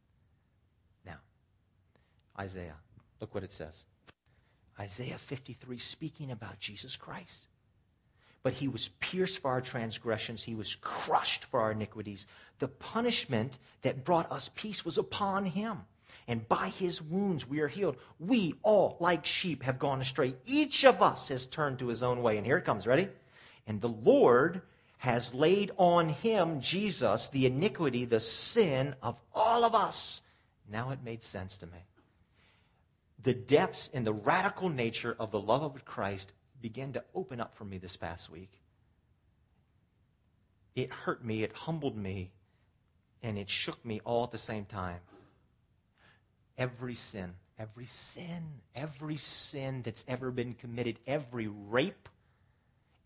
Now, 1.06 1.16
Isaiah, 2.38 2.76
look 3.18 3.34
what 3.34 3.44
it 3.44 3.52
says. 3.54 3.86
Isaiah 4.78 5.16
53, 5.16 5.78
speaking 5.78 6.32
about 6.32 6.60
Jesus 6.60 6.96
Christ. 6.96 7.46
But 8.46 8.52
he 8.52 8.68
was 8.68 8.90
pierced 9.00 9.40
for 9.40 9.50
our 9.50 9.60
transgressions, 9.60 10.44
he 10.44 10.54
was 10.54 10.76
crushed 10.76 11.46
for 11.46 11.58
our 11.58 11.72
iniquities. 11.72 12.28
The 12.60 12.68
punishment 12.68 13.58
that 13.82 14.04
brought 14.04 14.30
us 14.30 14.52
peace 14.54 14.84
was 14.84 14.98
upon 14.98 15.46
him. 15.46 15.78
And 16.28 16.48
by 16.48 16.68
his 16.68 17.02
wounds 17.02 17.48
we 17.48 17.58
are 17.58 17.66
healed. 17.66 17.96
We 18.20 18.54
all, 18.62 18.98
like 19.00 19.26
sheep, 19.26 19.64
have 19.64 19.80
gone 19.80 20.00
astray. 20.00 20.36
Each 20.44 20.84
of 20.84 21.02
us 21.02 21.28
has 21.30 21.46
turned 21.46 21.80
to 21.80 21.88
his 21.88 22.04
own 22.04 22.22
way. 22.22 22.36
And 22.36 22.46
here 22.46 22.56
it 22.56 22.64
comes, 22.64 22.86
ready? 22.86 23.08
And 23.66 23.80
the 23.80 23.88
Lord 23.88 24.62
has 24.98 25.34
laid 25.34 25.72
on 25.76 26.10
him, 26.10 26.60
Jesus, 26.60 27.26
the 27.26 27.46
iniquity, 27.46 28.04
the 28.04 28.20
sin 28.20 28.94
of 29.02 29.18
all 29.34 29.64
of 29.64 29.74
us. 29.74 30.22
Now 30.70 30.90
it 30.90 31.02
made 31.02 31.24
sense 31.24 31.58
to 31.58 31.66
me. 31.66 31.78
The 33.24 33.34
depths 33.34 33.90
and 33.92 34.06
the 34.06 34.12
radical 34.12 34.68
nature 34.68 35.16
of 35.18 35.32
the 35.32 35.40
love 35.40 35.64
of 35.64 35.84
Christ 35.84 36.32
began 36.60 36.92
to 36.92 37.04
open 37.14 37.40
up 37.40 37.54
for 37.54 37.64
me 37.64 37.78
this 37.78 37.96
past 37.96 38.30
week. 38.30 38.60
It 40.74 40.90
hurt 40.90 41.24
me, 41.24 41.42
it 41.42 41.52
humbled 41.52 41.96
me, 41.96 42.32
and 43.22 43.38
it 43.38 43.48
shook 43.48 43.82
me 43.84 44.00
all 44.04 44.24
at 44.24 44.30
the 44.30 44.38
same 44.38 44.66
time. 44.66 45.00
Every 46.58 46.94
sin, 46.94 47.34
every 47.58 47.86
sin, 47.86 48.42
every 48.74 49.16
sin 49.16 49.82
that's 49.82 50.04
ever 50.06 50.30
been 50.30 50.54
committed, 50.54 50.98
every 51.06 51.48
rape, 51.48 52.08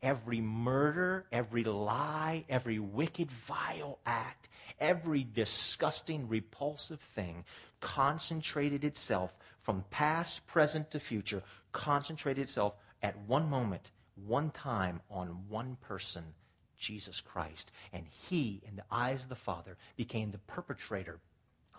every 0.02 0.40
murder, 0.40 1.26
every 1.30 1.64
lie, 1.64 2.44
every 2.48 2.78
wicked, 2.78 3.30
vile 3.30 3.98
act, 4.06 4.48
every 4.80 5.24
disgusting, 5.24 6.28
repulsive 6.28 7.00
thing 7.14 7.44
concentrated 7.80 8.84
itself 8.84 9.34
from 9.62 9.84
past, 9.90 10.46
present 10.46 10.90
to 10.90 11.00
future, 11.00 11.42
concentrated 11.72 12.42
itself 12.42 12.74
at 13.02 13.18
one 13.26 13.48
moment, 13.48 13.90
one 14.26 14.50
time, 14.50 15.00
on 15.10 15.48
one 15.48 15.76
person, 15.80 16.24
Jesus 16.76 17.20
Christ. 17.20 17.72
And 17.92 18.04
he, 18.28 18.62
in 18.66 18.76
the 18.76 18.84
eyes 18.90 19.24
of 19.24 19.28
the 19.28 19.34
Father, 19.34 19.76
became 19.96 20.30
the 20.30 20.38
perpetrator 20.38 21.18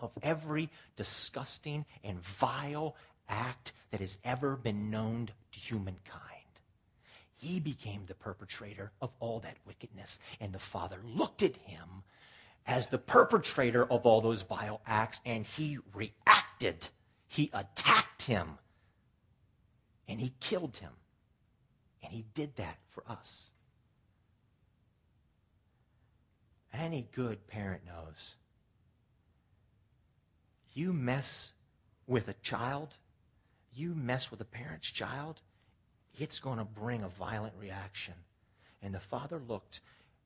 of 0.00 0.10
every 0.22 0.70
disgusting 0.96 1.84
and 2.02 2.20
vile 2.24 2.96
act 3.28 3.72
that 3.90 4.00
has 4.00 4.18
ever 4.24 4.56
been 4.56 4.90
known 4.90 5.28
to 5.52 5.58
humankind. 5.58 6.20
He 7.36 7.60
became 7.60 8.04
the 8.06 8.14
perpetrator 8.14 8.92
of 9.00 9.10
all 9.20 9.40
that 9.40 9.56
wickedness. 9.66 10.18
And 10.40 10.52
the 10.52 10.58
Father 10.58 10.98
looked 11.04 11.42
at 11.42 11.56
him 11.56 12.04
as 12.66 12.86
the 12.86 12.98
perpetrator 12.98 13.84
of 13.84 14.06
all 14.06 14.20
those 14.20 14.42
vile 14.42 14.80
acts, 14.86 15.20
and 15.24 15.44
he 15.44 15.78
reacted. 15.94 16.88
He 17.28 17.50
attacked 17.52 18.22
him, 18.22 18.58
and 20.06 20.20
he 20.20 20.34
killed 20.38 20.76
him. 20.76 20.92
He 22.12 22.26
did 22.34 22.54
that 22.56 22.76
for 22.90 23.02
us. 23.08 23.50
Any 26.74 27.08
good 27.12 27.46
parent 27.46 27.82
knows. 27.86 28.34
You 30.74 30.92
mess 30.92 31.52
with 32.06 32.28
a 32.28 32.34
child, 32.34 32.96
you 33.74 33.94
mess 33.94 34.30
with 34.30 34.40
a 34.42 34.44
parent's 34.44 34.90
child, 34.90 35.40
it's 36.18 36.38
going 36.38 36.58
to 36.58 36.64
bring 36.64 37.02
a 37.02 37.08
violent 37.08 37.54
reaction. 37.58 38.14
And 38.82 38.94
the 38.94 39.00
father 39.00 39.40
looked 39.48 39.80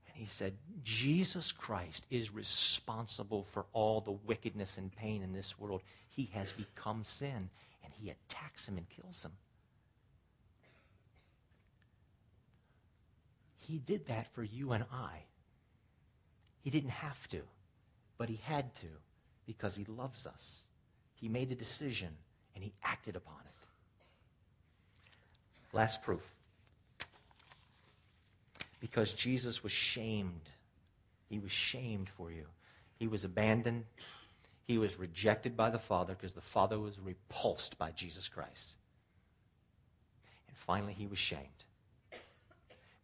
and 0.09 0.17
he 0.17 0.27
said, 0.27 0.55
Jesus 0.83 1.53
Christ 1.53 2.07
is 2.11 2.35
responsible 2.35 3.45
for 3.45 3.67
all 3.73 4.01
the 4.01 4.19
wickedness 4.27 4.79
and 4.79 4.95
pain 4.97 5.23
in 5.23 5.33
this 5.33 5.59
world. 5.59 5.83
He 6.09 6.31
has 6.33 6.51
become 6.51 7.05
sin, 7.05 7.51
and 7.85 7.93
he 8.01 8.11
attacks 8.11 8.67
him 8.67 8.77
and 8.79 8.89
kills 8.89 9.25
him. 9.25 9.33
He 13.67 13.79
did 13.79 14.07
that 14.07 14.33
for 14.33 14.45
you 14.45 14.73
and 14.73 14.85
I. 14.93 15.25
He 16.63 16.71
didn't 16.71 16.91
have 16.91 17.29
to, 17.29 17.41
but 18.17 18.29
he 18.29 18.41
had 18.43 18.75
to 18.77 18.87
because 19.47 19.75
he 19.75 19.85
loves 19.85 20.27
us. 20.27 20.63
He 21.15 21.29
made 21.29 21.51
a 21.51 21.57
decision 21.57 22.11
and 22.55 22.63
he 22.63 22.73
acted 22.85 23.17
upon 23.17 23.41
it. 23.45 23.51
Last 25.73 26.03
proof. 26.03 26.23
Because 28.79 29.13
Jesus 29.13 29.63
was 29.63 29.73
shamed. 29.73 30.49
He 31.29 31.39
was 31.39 31.51
shamed 31.51 32.09
for 32.09 32.31
you. 32.31 32.45
He 32.99 33.09
was 33.09 33.25
abandoned. 33.25 33.85
He 34.67 34.79
was 34.79 34.99
rejected 34.99 35.57
by 35.57 35.71
the 35.71 35.79
Father 35.79 36.15
because 36.15 36.35
the 36.35 36.41
Father 36.41 36.79
was 36.79 36.99
repulsed 37.01 37.79
by 37.79 37.91
Jesus 37.91 38.29
Christ. 38.29 38.77
And 40.49 40.57
finally, 40.57 40.93
he 40.93 41.07
was 41.07 41.19
shamed. 41.19 41.43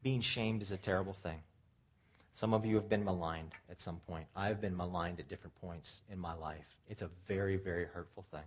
Being 0.03 0.21
shamed 0.21 0.63
is 0.63 0.73
a 0.73 0.77
terrible 0.77 1.13
thing. 1.13 1.41
Some 2.33 2.55
of 2.55 2.65
you 2.65 2.75
have 2.77 2.89
been 2.89 3.05
maligned 3.05 3.53
at 3.71 3.81
some 3.81 3.99
point. 4.09 4.27
I've 4.35 4.61
been 4.61 4.77
maligned 4.77 5.21
at 5.21 5.29
different 5.29 5.55
points 5.61 6.03
in 6.11 6.19
my 6.19 6.35
life. 6.35 6.79
It's 6.89 7.03
a 7.03 7.11
very, 7.27 7.57
very 7.57 7.85
hurtful 7.85 8.25
thing. 8.31 8.45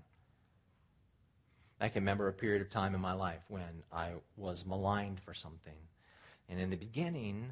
I 1.80 1.90
can 1.90 2.02
remember 2.02 2.28
a 2.28 2.34
period 2.34 2.62
of 2.62 2.70
time 2.70 2.96
in 2.96 3.02
my 3.02 3.14
life 3.14 3.44
when 3.48 3.84
I 3.92 4.14
was 4.38 4.66
maligned 4.66 5.20
for 5.20 5.34
something. 5.34 5.78
And 6.50 6.60
in 6.60 6.70
the 6.70 6.78
beginning, 6.78 7.52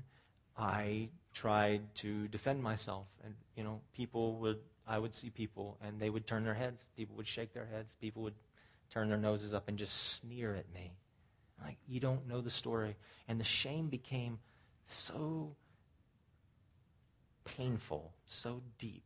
I 0.58 1.10
tried 1.34 1.82
to 1.96 2.28
defend 2.30 2.64
myself. 2.64 3.08
And, 3.24 3.36
you 3.56 3.64
know, 3.64 3.80
people 3.96 4.36
would, 4.38 4.60
I 4.88 4.98
would 4.98 5.14
see 5.14 5.30
people 5.30 5.78
and 5.82 6.00
they 6.00 6.10
would 6.10 6.26
turn 6.26 6.44
their 6.44 6.54
heads. 6.54 6.86
People 6.98 7.16
would 7.16 7.28
shake 7.28 7.54
their 7.54 7.68
heads. 7.68 7.96
People 8.02 8.24
would 8.24 8.36
turn 8.90 9.08
their 9.10 9.18
noses 9.18 9.54
up 9.54 9.68
and 9.68 9.78
just 9.78 10.14
sneer 10.14 10.56
at 10.56 10.72
me. 10.74 10.92
Like, 11.64 11.78
you 11.88 12.00
don't 12.00 12.28
know 12.28 12.42
the 12.42 12.50
story. 12.50 12.96
And 13.28 13.40
the 13.40 13.46
shame 13.46 13.88
became 13.88 14.40
so 14.86 15.56
painful, 17.46 18.12
so 18.26 18.62
deep, 18.78 19.04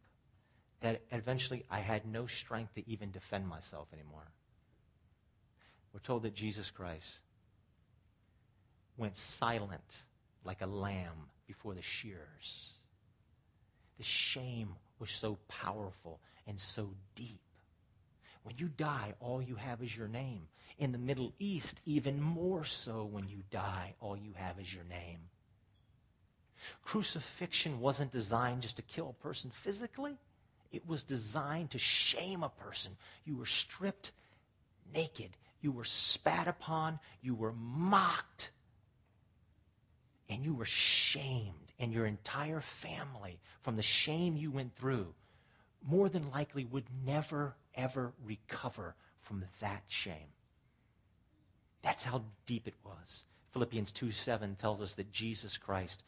that 0.82 1.02
eventually 1.12 1.65
I 1.70 1.80
had 1.80 2.06
no 2.06 2.26
strength 2.26 2.74
to 2.76 2.89
even 2.89 3.12
defend 3.12 3.48
myself 3.48 3.88
anymore. 3.93 4.28
We're 5.93 6.00
told 6.00 6.24
that 6.24 6.34
Jesus 6.34 6.70
Christ 6.70 7.20
went 8.98 9.15
silent 9.15 10.06
like 10.43 10.62
a 10.62 10.67
lamb 10.67 11.30
before 11.48 11.74
the 11.74 11.82
shears. 11.82 12.74
The 13.98 14.04
shame 14.04 14.70
was 15.00 15.12
so 15.12 15.38
powerful 15.48 16.20
and 16.48 16.60
so 16.60 16.89
deep. 17.15 17.41
When 18.43 18.56
you 18.58 18.67
die, 18.67 19.13
all 19.20 19.41
you 19.41 19.56
have 19.56 19.82
is 19.82 19.96
your 19.96 20.08
name. 20.08 20.48
In 20.78 20.92
the 20.92 20.98
Middle 20.98 21.34
East, 21.40 21.82
even 21.86 22.22
more 22.22 22.63
so 22.63 23.04
when 23.06 23.28
you 23.28 23.44
die, 23.50 23.96
all 24.00 24.16
you 24.16 24.34
have 24.36 24.60
is 24.60 24.74
your 24.74 24.84
name. 24.84 25.20
Crucifixion 26.84 27.80
wasn't 27.80 28.12
designed 28.12 28.62
just 28.62 28.76
to 28.76 28.82
kill 28.84 29.10
a 29.10 29.24
person 29.24 29.50
physically, 29.50 30.18
it 30.72 30.86
was 30.86 31.04
designed 31.04 31.72
to 31.72 31.80
shame 31.80 32.44
a 32.44 32.50
person. 32.50 32.92
You 33.26 33.38
were 33.38 33.46
stripped 33.46 34.12
naked, 34.94 35.32
you 35.62 35.72
were 35.72 35.86
spat 35.86 36.48
upon, 36.48 37.00
you 37.22 37.34
were 37.36 37.54
mocked, 37.54 38.52
and 40.30 40.44
you 40.44 40.54
were 40.54 40.66
shamed, 40.66 41.72
and 41.80 41.92
your 41.92 42.06
entire 42.06 42.62
family, 42.62 43.40
from 43.62 43.76
the 43.76 43.82
shame 43.82 44.36
you 44.36 44.52
went 44.52 44.76
through, 44.76 45.13
more 45.88 46.10
than 46.10 46.30
likely 46.32 46.66
would 46.66 46.86
never, 47.06 47.56
ever 47.76 48.13
recover 48.26 48.96
from 49.22 49.44
that 49.60 49.84
shame. 49.88 50.34
That's 51.88 52.04
how 52.04 52.21
deep 52.45 52.67
it 52.67 52.73
was. 52.84 53.23
Philippians 53.54 53.93
2 53.93 54.12
7 54.12 54.56
tells 54.56 54.82
us 54.82 54.93
that 54.95 55.10
Jesus 55.13 55.58
Christ 55.58 56.04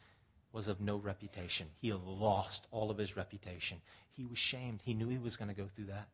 was 0.52 0.68
of 0.68 0.78
no 0.78 0.96
reputation. 0.96 1.68
He 1.80 1.90
lost 1.94 2.66
all 2.70 2.90
of 2.90 2.98
his 2.98 3.16
reputation. 3.16 3.78
He 4.12 4.26
was 4.26 4.36
shamed. 4.36 4.82
He 4.84 4.92
knew 4.92 5.08
he 5.08 5.16
was 5.16 5.38
going 5.38 5.48
to 5.48 5.54
go 5.54 5.66
through 5.74 5.86
that. 5.86 6.08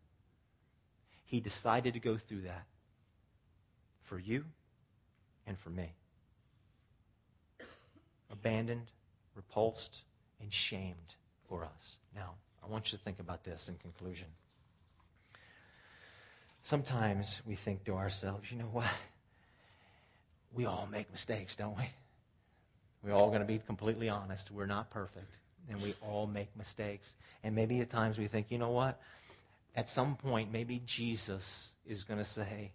He 1.25 1.41
decided 1.41 1.95
to 1.95 1.99
go 1.99 2.17
through 2.17 2.43
that 2.43 2.63
for 4.05 4.21
you 4.21 4.45
and 5.49 5.59
for 5.59 5.71
me. 5.71 5.91
Abandoned, 8.31 8.93
repulsed, 9.35 10.03
and 10.41 10.55
shamed 10.55 11.17
for 11.49 11.65
us. 11.65 11.97
Now, 12.15 12.35
I 12.65 12.69
want 12.71 12.93
you 12.93 12.99
to 12.99 13.03
think 13.03 13.19
about 13.19 13.43
this 13.43 13.69
in 13.69 13.75
conclusion. 13.79 14.29
Sometimes 16.63 17.43
we 17.45 17.57
think 17.57 17.83
to 17.87 17.97
ourselves, 17.97 18.53
you 18.53 18.59
know 18.59 18.67
what? 18.67 18.87
We 20.53 20.67
all 20.67 20.89
make 20.91 21.11
mistakes, 21.11 21.57
don't 21.57 21.77
we? 21.77 21.89
We're 23.03 23.15
all 23.15 23.29
going 23.29 23.41
to 23.41 23.47
be 23.47 23.59
completely 23.59 24.09
honest. 24.09 24.51
We're 24.51 24.67
not 24.67 24.91
perfect, 24.91 25.39
and 25.71 25.81
we 25.81 25.95
all 26.03 26.27
make 26.27 26.49
mistakes. 26.57 27.15
And 27.45 27.55
maybe 27.55 27.81
at 27.81 27.91
times 27.91 28.19
we 28.19 28.27
think, 28.27 28.51
you 28.51 28.59
know 28.59 28.71
what? 28.71 29.01
At 29.77 29.89
some 29.89 30.17
point, 30.17 30.51
maybe 30.51 30.83
Jesus 30.87 31.69
is 31.87 32.05
going 32.05 32.19
to 32.19 32.25
say, 32.25 32.73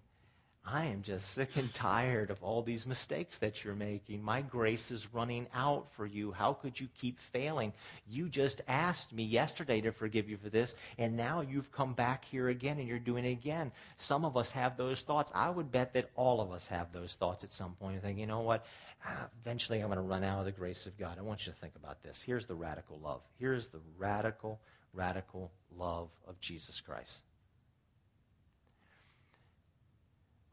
I 0.63 0.85
am 0.85 1.01
just 1.01 1.31
sick 1.31 1.57
and 1.57 1.73
tired 1.73 2.29
of 2.29 2.43
all 2.43 2.61
these 2.61 2.85
mistakes 2.85 3.39
that 3.39 3.63
you're 3.63 3.73
making. 3.73 4.23
My 4.23 4.41
grace 4.41 4.91
is 4.91 5.11
running 5.11 5.47
out 5.55 5.91
for 5.91 6.05
you. 6.05 6.31
How 6.31 6.53
could 6.53 6.79
you 6.79 6.87
keep 6.99 7.19
failing? 7.19 7.73
You 8.07 8.29
just 8.29 8.61
asked 8.67 9.11
me 9.11 9.23
yesterday 9.23 9.81
to 9.81 9.91
forgive 9.91 10.29
you 10.29 10.37
for 10.37 10.49
this, 10.49 10.75
and 10.99 11.17
now 11.17 11.41
you've 11.41 11.71
come 11.71 11.93
back 11.93 12.23
here 12.23 12.49
again 12.49 12.77
and 12.77 12.87
you're 12.87 12.99
doing 12.99 13.25
it 13.25 13.31
again. 13.31 13.71
Some 13.97 14.23
of 14.23 14.37
us 14.37 14.51
have 14.51 14.77
those 14.77 15.01
thoughts. 15.01 15.31
I 15.33 15.49
would 15.49 15.71
bet 15.71 15.93
that 15.93 16.11
all 16.15 16.39
of 16.39 16.51
us 16.51 16.67
have 16.67 16.93
those 16.93 17.15
thoughts 17.15 17.43
at 17.43 17.51
some 17.51 17.73
point 17.73 17.95
and 17.95 18.03
think, 18.03 18.19
you 18.19 18.27
know 18.27 18.41
what? 18.41 18.65
Ah, 19.03 19.27
eventually 19.41 19.79
I'm 19.79 19.87
going 19.87 19.97
to 19.97 20.03
run 20.03 20.23
out 20.23 20.39
of 20.39 20.45
the 20.45 20.51
grace 20.51 20.85
of 20.85 20.95
God. 20.97 21.17
I 21.17 21.23
want 21.23 21.47
you 21.47 21.53
to 21.53 21.59
think 21.59 21.75
about 21.75 22.03
this. 22.03 22.21
Here's 22.21 22.45
the 22.45 22.55
radical 22.55 22.99
love. 23.03 23.21
Here's 23.39 23.69
the 23.69 23.81
radical, 23.97 24.59
radical 24.93 25.51
love 25.75 26.09
of 26.27 26.39
Jesus 26.39 26.79
Christ. 26.79 27.21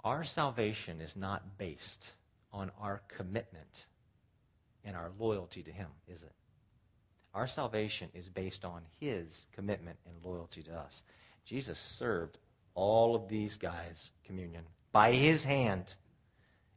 Our 0.09 0.25
salvation 0.25 1.03
is 1.03 1.17
not 1.17 1.59
based 1.59 2.13
on 2.51 2.71
our 2.81 3.03
commitment 3.09 3.85
and 4.83 4.97
our 4.97 5.11
loyalty 5.19 5.63
to 5.63 5.71
Him, 5.71 5.89
is 6.11 6.23
it? 6.23 6.33
Our 7.35 7.47
salvation 7.47 8.09
is 8.15 8.31
based 8.31 8.65
on 8.65 8.81
His 8.99 9.45
commitment 9.53 9.99
and 10.07 10.15
loyalty 10.25 10.63
to 10.63 10.75
us. 10.75 11.03
Jesus 11.45 11.79
served 11.79 12.39
all 12.75 13.15
of 13.15 13.29
these 13.29 13.59
guys 13.59 14.13
communion 14.25 14.65
by 14.93 15.13
His 15.13 15.45
hand, 15.45 15.95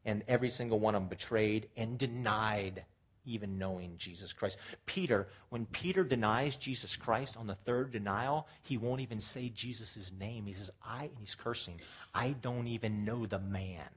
and 0.03 0.25
every 0.27 0.49
single 0.49 0.81
one 0.81 0.93
of 0.93 1.03
them 1.03 1.07
betrayed 1.07 1.69
and 1.77 1.97
denied 1.97 2.83
even 3.25 3.57
knowing 3.57 3.93
Jesus 3.97 4.33
Christ. 4.33 4.57
Peter, 4.85 5.27
when 5.49 5.65
Peter 5.67 6.03
denies 6.03 6.57
Jesus 6.57 6.95
Christ 6.95 7.37
on 7.37 7.47
the 7.47 7.55
third 7.55 7.91
denial, 7.91 8.47
he 8.63 8.77
won't 8.77 9.01
even 9.01 9.19
say 9.19 9.49
Jesus' 9.49 10.11
name. 10.19 10.45
He 10.45 10.53
says, 10.53 10.71
I, 10.83 11.03
and 11.03 11.17
he's 11.19 11.35
cursing, 11.35 11.79
I 12.13 12.31
don't 12.41 12.67
even 12.67 13.05
know 13.05 13.25
the 13.25 13.39
man. 13.39 13.89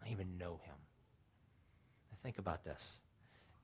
I 0.00 0.04
don't 0.04 0.12
even 0.12 0.38
know 0.38 0.60
him. 0.64 0.74
Now 2.10 2.18
think 2.22 2.38
about 2.38 2.64
this. 2.64 2.96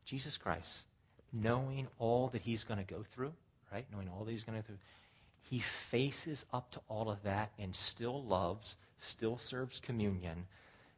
Jesus 0.05 0.37
Christ, 0.37 0.87
knowing 1.33 1.89
all 1.99 2.29
that 2.29 2.43
he's 2.43 2.65
going 2.65 2.85
to 2.85 2.95
go 2.95 3.03
through, 3.03 3.33
right? 3.73 3.87
Knowing 3.93 4.09
all 4.09 4.25
that 4.25 4.31
he's 4.31 4.45
going 4.45 4.61
to 4.61 4.67
through, 4.67 4.79
he 5.43 5.59
faces 5.59 6.47
up 6.53 6.71
to 6.71 6.81
all 6.89 7.11
of 7.11 7.23
that 7.23 7.53
and 7.59 7.75
still 7.75 8.25
loves, 8.25 8.77
still 8.99 9.39
serves 9.39 9.79
communion, 9.81 10.47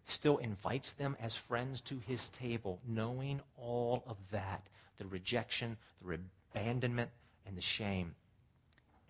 still 0.07 0.39
invites 0.39 0.93
them 0.93 1.17
as 1.21 1.37
friends 1.37 1.81
to 1.83 1.99
his 2.07 2.29
table, 2.31 2.81
knowing 2.87 3.41
all 3.57 4.05
of 4.07 4.17
that 4.31 4.67
the 4.99 5.07
rejection, 5.07 5.77
the 6.03 6.19
abandonment, 6.55 7.11
and 7.47 7.57
the 7.57 7.63
shame. 7.63 8.15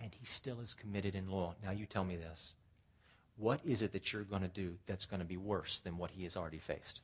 And 0.01 0.13
he 0.13 0.27
still 0.27 0.61
is 0.61 0.75
committed 0.75 1.15
and 1.15 1.29
loyal. 1.31 1.55
Now, 1.63 1.71
you 1.71 1.87
tell 1.87 2.05
me 2.05 2.17
this. 2.17 2.55
What 3.37 3.61
is 3.65 3.83
it 3.83 3.93
that 3.93 4.13
you're 4.13 4.25
going 4.25 4.43
to 4.43 4.49
do 4.49 4.75
that's 4.87 5.05
going 5.05 5.21
to 5.21 5.27
be 5.27 5.37
worse 5.37 5.79
than 5.81 5.99
what 5.99 6.11
he 6.11 6.25
has 6.25 6.37
already 6.37 6.59
faced? 6.59 7.03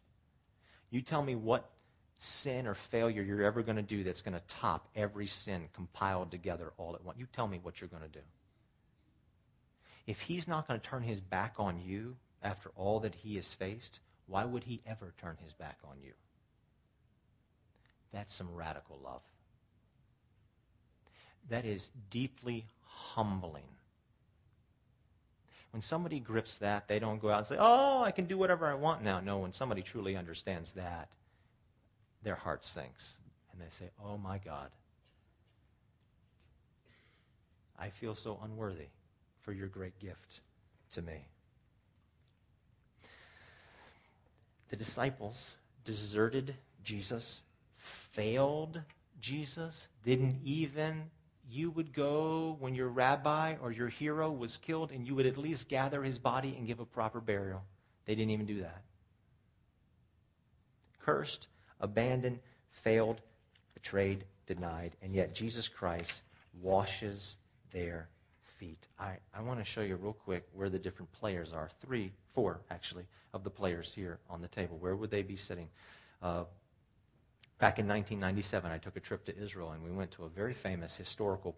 You 0.90 1.00
tell 1.00 1.22
me 1.22 1.34
what 1.34 1.70
sin 2.16 2.66
or 2.66 2.74
failure 2.74 3.22
you're 3.22 3.44
ever 3.44 3.62
going 3.62 3.76
to 3.76 3.82
do 3.82 4.04
that's 4.04 4.22
going 4.22 4.34
to 4.34 4.42
top 4.46 4.88
every 4.94 5.26
sin 5.26 5.68
compiled 5.74 6.30
together 6.30 6.72
all 6.78 6.94
at 6.94 7.04
once. 7.04 7.18
You 7.18 7.26
tell 7.32 7.48
me 7.48 7.60
what 7.62 7.80
you're 7.80 7.88
going 7.88 8.02
to 8.02 8.08
do. 8.08 8.24
If 10.06 10.20
he's 10.20 10.48
not 10.48 10.66
going 10.66 10.80
to 10.80 10.86
turn 10.86 11.02
his 11.02 11.20
back 11.20 11.54
on 11.58 11.80
you 11.80 12.16
after 12.42 12.70
all 12.76 13.00
that 13.00 13.14
he 13.14 13.36
has 13.36 13.52
faced, 13.52 14.00
why 14.26 14.44
would 14.44 14.64
he 14.64 14.80
ever 14.86 15.12
turn 15.20 15.36
his 15.42 15.52
back 15.52 15.78
on 15.84 15.96
you? 16.02 16.12
That's 18.12 18.34
some 18.34 18.54
radical 18.54 18.98
love. 19.02 19.22
That 21.48 21.64
is 21.64 21.90
deeply 22.10 22.66
humbling. 22.84 23.64
When 25.72 25.82
somebody 25.82 26.20
grips 26.20 26.58
that, 26.58 26.86
they 26.86 26.98
don't 26.98 27.20
go 27.20 27.30
out 27.30 27.38
and 27.38 27.46
say, 27.46 27.56
Oh, 27.58 28.02
I 28.02 28.10
can 28.10 28.26
do 28.26 28.36
whatever 28.36 28.66
I 28.66 28.74
want 28.74 29.02
now. 29.02 29.20
No, 29.20 29.38
when 29.38 29.52
somebody 29.52 29.82
truly 29.82 30.16
understands 30.16 30.72
that, 30.72 31.08
their 32.22 32.34
heart 32.34 32.64
sinks. 32.64 33.14
And 33.52 33.60
they 33.60 33.70
say, 33.70 33.90
Oh 34.04 34.18
my 34.18 34.38
God, 34.38 34.68
I 37.78 37.88
feel 37.88 38.14
so 38.14 38.38
unworthy 38.44 38.88
for 39.40 39.52
your 39.52 39.68
great 39.68 39.98
gift 39.98 40.40
to 40.92 41.02
me. 41.02 41.26
The 44.72 44.78
disciples 44.78 45.56
deserted 45.84 46.54
Jesus, 46.82 47.42
failed 47.76 48.80
Jesus, 49.20 49.88
didn't 50.02 50.36
even. 50.42 51.10
You 51.46 51.70
would 51.72 51.92
go 51.92 52.56
when 52.58 52.74
your 52.74 52.88
rabbi 52.88 53.56
or 53.60 53.70
your 53.70 53.88
hero 53.88 54.32
was 54.32 54.56
killed, 54.56 54.90
and 54.90 55.06
you 55.06 55.14
would 55.14 55.26
at 55.26 55.36
least 55.36 55.68
gather 55.68 56.02
his 56.02 56.18
body 56.18 56.54
and 56.56 56.66
give 56.66 56.80
a 56.80 56.86
proper 56.86 57.20
burial. 57.20 57.62
They 58.06 58.14
didn't 58.14 58.30
even 58.30 58.46
do 58.46 58.62
that. 58.62 58.80
Cursed, 61.00 61.48
abandoned, 61.78 62.38
failed, 62.70 63.20
betrayed, 63.74 64.24
denied, 64.46 64.96
and 65.02 65.14
yet 65.14 65.34
Jesus 65.34 65.68
Christ 65.68 66.22
washes 66.62 67.36
their 67.72 68.08
feet. 68.62 68.86
I, 68.96 69.16
I 69.36 69.40
want 69.42 69.58
to 69.58 69.64
show 69.64 69.80
you 69.80 69.96
real 69.96 70.12
quick 70.12 70.46
where 70.52 70.70
the 70.70 70.78
different 70.78 71.10
players 71.10 71.52
are. 71.52 71.68
Three, 71.84 72.12
four, 72.32 72.60
actually, 72.70 73.06
of 73.34 73.42
the 73.42 73.50
players 73.50 73.92
here 73.92 74.20
on 74.30 74.40
the 74.40 74.46
table. 74.46 74.76
Where 74.78 74.94
would 74.94 75.10
they 75.10 75.22
be 75.22 75.34
sitting? 75.34 75.68
Uh, 76.22 76.44
back 77.58 77.80
in 77.80 77.88
1997, 77.88 78.70
I 78.70 78.78
took 78.78 78.94
a 78.94 79.00
trip 79.00 79.24
to 79.24 79.36
Israel, 79.36 79.72
and 79.72 79.82
we 79.82 79.90
went 79.90 80.12
to 80.12 80.26
a 80.26 80.28
very 80.28 80.54
famous 80.54 80.94
historical 80.94 81.56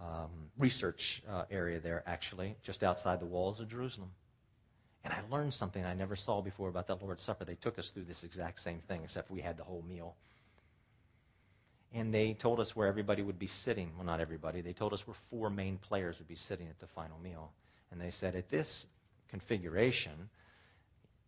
um, 0.00 0.30
research 0.56 1.20
uh, 1.28 1.46
area 1.50 1.80
there, 1.80 2.04
actually, 2.06 2.54
just 2.62 2.84
outside 2.84 3.18
the 3.18 3.26
walls 3.26 3.58
of 3.58 3.68
Jerusalem. 3.68 4.12
And 5.02 5.12
I 5.12 5.18
learned 5.34 5.52
something 5.52 5.84
I 5.84 5.94
never 5.94 6.14
saw 6.14 6.40
before 6.40 6.68
about 6.68 6.86
that 6.86 7.02
Lord's 7.02 7.24
Supper. 7.24 7.44
They 7.44 7.56
took 7.56 7.76
us 7.76 7.90
through 7.90 8.04
this 8.04 8.22
exact 8.22 8.60
same 8.60 8.78
thing, 8.78 9.00
except 9.02 9.32
we 9.32 9.40
had 9.40 9.56
the 9.56 9.64
whole 9.64 9.84
meal 9.88 10.14
and 11.92 12.14
they 12.14 12.34
told 12.34 12.60
us 12.60 12.76
where 12.76 12.86
everybody 12.86 13.22
would 13.22 13.38
be 13.38 13.46
sitting. 13.46 13.90
Well, 13.96 14.06
not 14.06 14.20
everybody. 14.20 14.60
They 14.60 14.72
told 14.72 14.92
us 14.92 15.06
where 15.06 15.14
four 15.14 15.50
main 15.50 15.78
players 15.78 16.18
would 16.18 16.28
be 16.28 16.36
sitting 16.36 16.68
at 16.68 16.78
the 16.78 16.86
final 16.86 17.18
meal. 17.18 17.50
And 17.90 18.00
they 18.00 18.10
said, 18.10 18.36
at 18.36 18.48
this 18.48 18.86
configuration, 19.28 20.30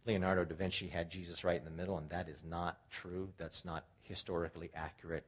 Leonardo 0.06 0.44
da 0.44 0.54
Vinci 0.54 0.86
had 0.86 1.10
Jesus 1.10 1.42
right 1.42 1.58
in 1.58 1.64
the 1.64 1.70
middle, 1.70 1.98
and 1.98 2.08
that 2.10 2.28
is 2.28 2.44
not 2.44 2.78
true. 2.90 3.28
That's 3.38 3.64
not 3.64 3.84
historically 4.02 4.70
accurate. 4.74 5.24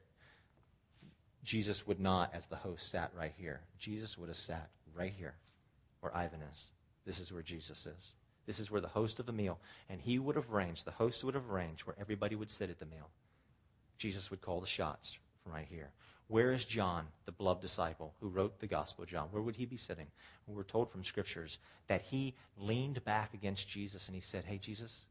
Jesus 1.42 1.86
would 1.86 2.00
not, 2.00 2.32
as 2.32 2.46
the 2.46 2.56
host, 2.56 2.88
sat 2.88 3.10
right 3.16 3.32
here. 3.36 3.60
Jesus 3.78 4.16
would 4.16 4.28
have 4.28 4.36
sat 4.36 4.70
right 4.94 5.12
here 5.16 5.34
where 6.00 6.16
Ivan 6.16 6.40
is. 6.52 6.70
This 7.04 7.18
is 7.18 7.32
where 7.32 7.42
Jesus 7.42 7.86
is. 7.86 8.14
This 8.46 8.60
is 8.60 8.70
where 8.70 8.80
the 8.80 8.88
host 8.88 9.18
of 9.18 9.26
the 9.26 9.32
meal, 9.32 9.58
and 9.88 10.00
he 10.00 10.18
would 10.18 10.36
have 10.36 10.52
arranged, 10.52 10.84
the 10.84 10.90
host 10.92 11.24
would 11.24 11.34
have 11.34 11.50
arranged 11.50 11.86
where 11.86 11.96
everybody 11.98 12.36
would 12.36 12.50
sit 12.50 12.70
at 12.70 12.78
the 12.78 12.86
meal. 12.86 13.08
Jesus 13.98 14.30
would 14.30 14.42
call 14.42 14.60
the 14.60 14.66
shots 14.66 15.16
from 15.44 15.52
right 15.52 15.66
here. 15.68 15.90
Where 16.28 16.52
is 16.52 16.64
John, 16.64 17.06
the 17.26 17.32
beloved 17.32 17.60
disciple 17.60 18.14
who 18.20 18.28
wrote 18.28 18.58
the 18.58 18.66
Gospel 18.66 19.04
of 19.04 19.10
John? 19.10 19.28
Where 19.30 19.42
would 19.42 19.56
he 19.56 19.66
be 19.66 19.76
sitting? 19.76 20.06
we're 20.46 20.62
told 20.62 20.90
from 20.90 21.04
scriptures 21.04 21.58
that 21.86 22.02
he 22.02 22.34
leaned 22.58 23.02
back 23.04 23.32
against 23.32 23.68
Jesus 23.68 24.08
and 24.08 24.14
he 24.14 24.20
said, 24.20 24.44
Hey, 24.44 24.58
Jesus, 24.58 25.06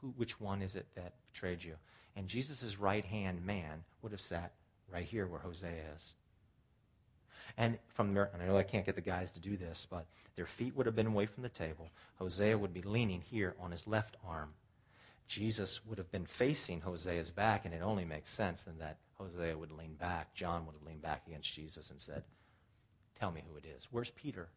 who, 0.00 0.08
which 0.16 0.40
one 0.40 0.62
is 0.62 0.76
it 0.76 0.86
that 0.96 1.14
betrayed 1.26 1.62
you? 1.62 1.74
And 2.16 2.26
Jesus' 2.26 2.78
right 2.78 3.04
hand 3.04 3.44
man 3.44 3.84
would 4.02 4.12
have 4.12 4.20
sat 4.20 4.52
right 4.92 5.04
here 5.04 5.26
where 5.26 5.40
Hosea 5.40 5.82
is. 5.94 6.14
And 7.56 7.78
from 7.88 8.14
there, 8.14 8.30
and 8.32 8.42
I 8.42 8.46
know 8.46 8.56
I 8.56 8.62
can't 8.62 8.86
get 8.86 8.94
the 8.94 9.00
guys 9.00 9.32
to 9.32 9.40
do 9.40 9.56
this, 9.56 9.86
but 9.88 10.06
their 10.36 10.46
feet 10.46 10.76
would 10.76 10.86
have 10.86 10.96
been 10.96 11.06
away 11.06 11.26
from 11.26 11.42
the 11.42 11.48
table. 11.48 11.90
Hosea 12.16 12.56
would 12.56 12.74
be 12.74 12.82
leaning 12.82 13.20
here 13.20 13.54
on 13.60 13.70
his 13.70 13.86
left 13.86 14.16
arm. 14.26 14.50
Jesus 15.26 15.84
would 15.86 15.98
have 15.98 16.10
been 16.10 16.26
facing 16.26 16.80
Hosea's 16.80 17.30
back, 17.30 17.64
and 17.64 17.74
it 17.74 17.82
only 17.82 18.04
makes 18.04 18.32
sense 18.32 18.62
then 18.62 18.78
that 18.78 18.98
Hosea 19.20 19.56
would 19.56 19.72
lean 19.72 19.94
back. 19.94 20.34
John 20.34 20.64
would 20.66 20.74
have 20.74 20.86
leaned 20.86 21.02
back 21.02 21.22
against 21.26 21.52
Jesus 21.52 21.90
and 21.90 22.00
said, 22.00 22.22
Tell 23.18 23.32
me 23.32 23.42
who 23.48 23.56
it 23.56 23.64
is. 23.64 23.88
Where's 23.90 24.10
Peter? 24.10 24.48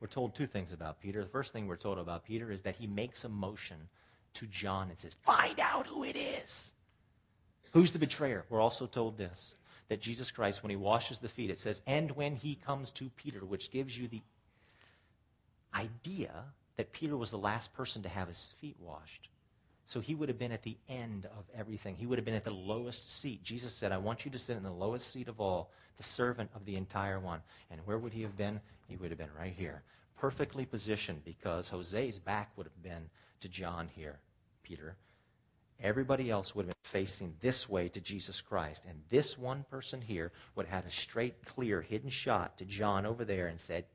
we're 0.00 0.08
told 0.08 0.34
two 0.34 0.46
things 0.46 0.72
about 0.72 1.00
Peter. 1.00 1.22
The 1.22 1.28
first 1.28 1.52
thing 1.52 1.66
we're 1.66 1.76
told 1.76 1.98
about 1.98 2.24
Peter 2.24 2.50
is 2.50 2.62
that 2.62 2.76
he 2.76 2.86
makes 2.86 3.24
a 3.24 3.28
motion 3.28 3.76
to 4.34 4.46
John 4.46 4.88
and 4.88 4.98
says, 4.98 5.14
Find 5.24 5.60
out 5.60 5.86
who 5.86 6.04
it 6.04 6.16
is. 6.16 6.72
Who's 7.72 7.90
the 7.90 7.98
betrayer? 7.98 8.44
We're 8.48 8.60
also 8.60 8.86
told 8.86 9.18
this 9.18 9.54
that 9.88 10.00
Jesus 10.00 10.30
Christ, 10.30 10.62
when 10.62 10.70
he 10.70 10.76
washes 10.76 11.18
the 11.18 11.28
feet, 11.28 11.50
it 11.50 11.58
says, 11.58 11.82
and 11.86 12.12
when 12.12 12.36
he 12.36 12.54
comes 12.54 12.90
to 12.92 13.10
Peter, 13.16 13.44
which 13.44 13.72
gives 13.72 13.98
you 13.98 14.06
the 14.06 14.22
idea 15.74 16.30
that 16.76 16.92
Peter 16.92 17.16
was 17.16 17.32
the 17.32 17.38
last 17.38 17.74
person 17.74 18.00
to 18.02 18.08
have 18.08 18.28
his 18.28 18.52
feet 18.60 18.76
washed. 18.78 19.28
So 19.90 19.98
he 19.98 20.14
would 20.14 20.28
have 20.28 20.38
been 20.38 20.52
at 20.52 20.62
the 20.62 20.76
end 20.88 21.26
of 21.36 21.50
everything. 21.52 21.96
He 21.96 22.06
would 22.06 22.16
have 22.16 22.24
been 22.24 22.36
at 22.36 22.44
the 22.44 22.52
lowest 22.52 23.10
seat. 23.10 23.42
Jesus 23.42 23.74
said, 23.74 23.90
I 23.90 23.98
want 23.98 24.24
you 24.24 24.30
to 24.30 24.38
sit 24.38 24.56
in 24.56 24.62
the 24.62 24.70
lowest 24.70 25.10
seat 25.10 25.26
of 25.26 25.40
all, 25.40 25.72
the 25.96 26.04
servant 26.04 26.48
of 26.54 26.64
the 26.64 26.76
entire 26.76 27.18
one. 27.18 27.40
And 27.72 27.80
where 27.84 27.98
would 27.98 28.12
he 28.12 28.22
have 28.22 28.36
been? 28.36 28.60
He 28.86 28.94
would 28.94 29.10
have 29.10 29.18
been 29.18 29.34
right 29.36 29.52
here, 29.52 29.82
perfectly 30.16 30.64
positioned 30.64 31.24
because 31.24 31.68
Jose's 31.68 32.20
back 32.20 32.52
would 32.56 32.66
have 32.66 32.82
been 32.84 33.10
to 33.40 33.48
John 33.48 33.88
here, 33.92 34.20
Peter. 34.62 34.94
Everybody 35.82 36.30
else 36.30 36.54
would 36.54 36.66
have 36.66 36.74
been 36.84 37.00
facing 37.00 37.34
this 37.40 37.68
way 37.68 37.88
to 37.88 38.00
Jesus 38.00 38.40
Christ. 38.40 38.84
And 38.88 39.02
this 39.08 39.36
one 39.36 39.64
person 39.72 40.00
here 40.00 40.30
would 40.54 40.66
have 40.66 40.84
had 40.84 40.92
a 40.92 40.94
straight, 40.94 41.44
clear, 41.44 41.82
hidden 41.82 42.10
shot 42.10 42.58
to 42.58 42.64
John 42.64 43.06
over 43.06 43.24
there 43.24 43.48
and 43.48 43.60
said, 43.60 43.86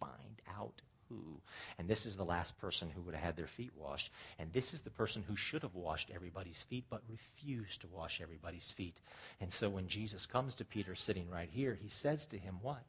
Find 0.00 0.42
out 0.58 0.82
who. 1.14 1.40
And 1.78 1.88
this 1.88 2.06
is 2.06 2.16
the 2.16 2.24
last 2.24 2.58
person 2.58 2.90
who 2.94 3.02
would 3.02 3.14
have 3.14 3.24
had 3.24 3.36
their 3.36 3.46
feet 3.46 3.72
washed. 3.76 4.10
And 4.38 4.52
this 4.52 4.74
is 4.74 4.82
the 4.82 4.90
person 4.90 5.24
who 5.26 5.36
should 5.36 5.62
have 5.62 5.74
washed 5.74 6.10
everybody's 6.14 6.62
feet, 6.62 6.84
but 6.90 7.02
refused 7.08 7.80
to 7.82 7.88
wash 7.88 8.20
everybody's 8.20 8.70
feet. 8.70 9.00
And 9.40 9.52
so 9.52 9.68
when 9.68 9.88
Jesus 9.88 10.26
comes 10.26 10.54
to 10.54 10.64
Peter 10.64 10.94
sitting 10.94 11.28
right 11.30 11.48
here, 11.50 11.78
he 11.80 11.88
says 11.88 12.24
to 12.26 12.38
him, 12.38 12.58
What? 12.62 12.84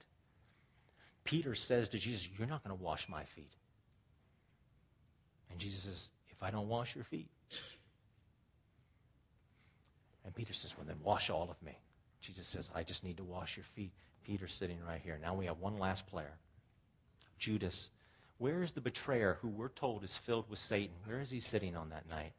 Peter 1.23 1.55
says 1.55 1.89
to 1.89 1.99
Jesus, 1.99 2.29
You're 2.37 2.47
not 2.47 2.63
going 2.63 2.75
to 2.75 2.83
wash 2.83 3.07
my 3.09 3.23
feet. 3.23 3.53
And 5.51 5.59
Jesus 5.59 5.83
says, 5.83 6.09
If 6.29 6.41
I 6.43 6.51
don't 6.51 6.67
wash 6.67 6.95
your 6.95 7.05
feet, 7.05 7.29
and 10.23 10.33
Peter 10.33 10.53
says, 10.53 10.75
Well, 10.77 10.85
then 10.87 10.97
wash 11.03 11.29
all 11.29 11.49
of 11.49 11.61
me. 11.61 11.77
Jesus 12.21 12.47
says, 12.47 12.69
I 12.73 12.83
just 12.83 13.03
need 13.03 13.17
to 13.17 13.23
wash 13.23 13.55
your 13.55 13.65
feet. 13.75 13.91
Peter's 14.25 14.53
sitting 14.53 14.79
right 14.87 14.99
here. 15.03 15.19
Now 15.21 15.35
we 15.35 15.45
have 15.45 15.59
one 15.59 15.77
last 15.77 16.07
player 16.07 16.33
Judas. 17.37 17.89
Where 18.37 18.63
is 18.63 18.71
the 18.71 18.81
betrayer 18.81 19.37
who 19.41 19.47
we're 19.47 19.69
told 19.69 20.03
is 20.03 20.17
filled 20.17 20.49
with 20.49 20.59
Satan? 20.59 20.95
Where 21.05 21.21
is 21.21 21.29
he 21.29 21.39
sitting 21.39 21.75
on 21.75 21.89
that 21.89 22.09
night? 22.09 22.33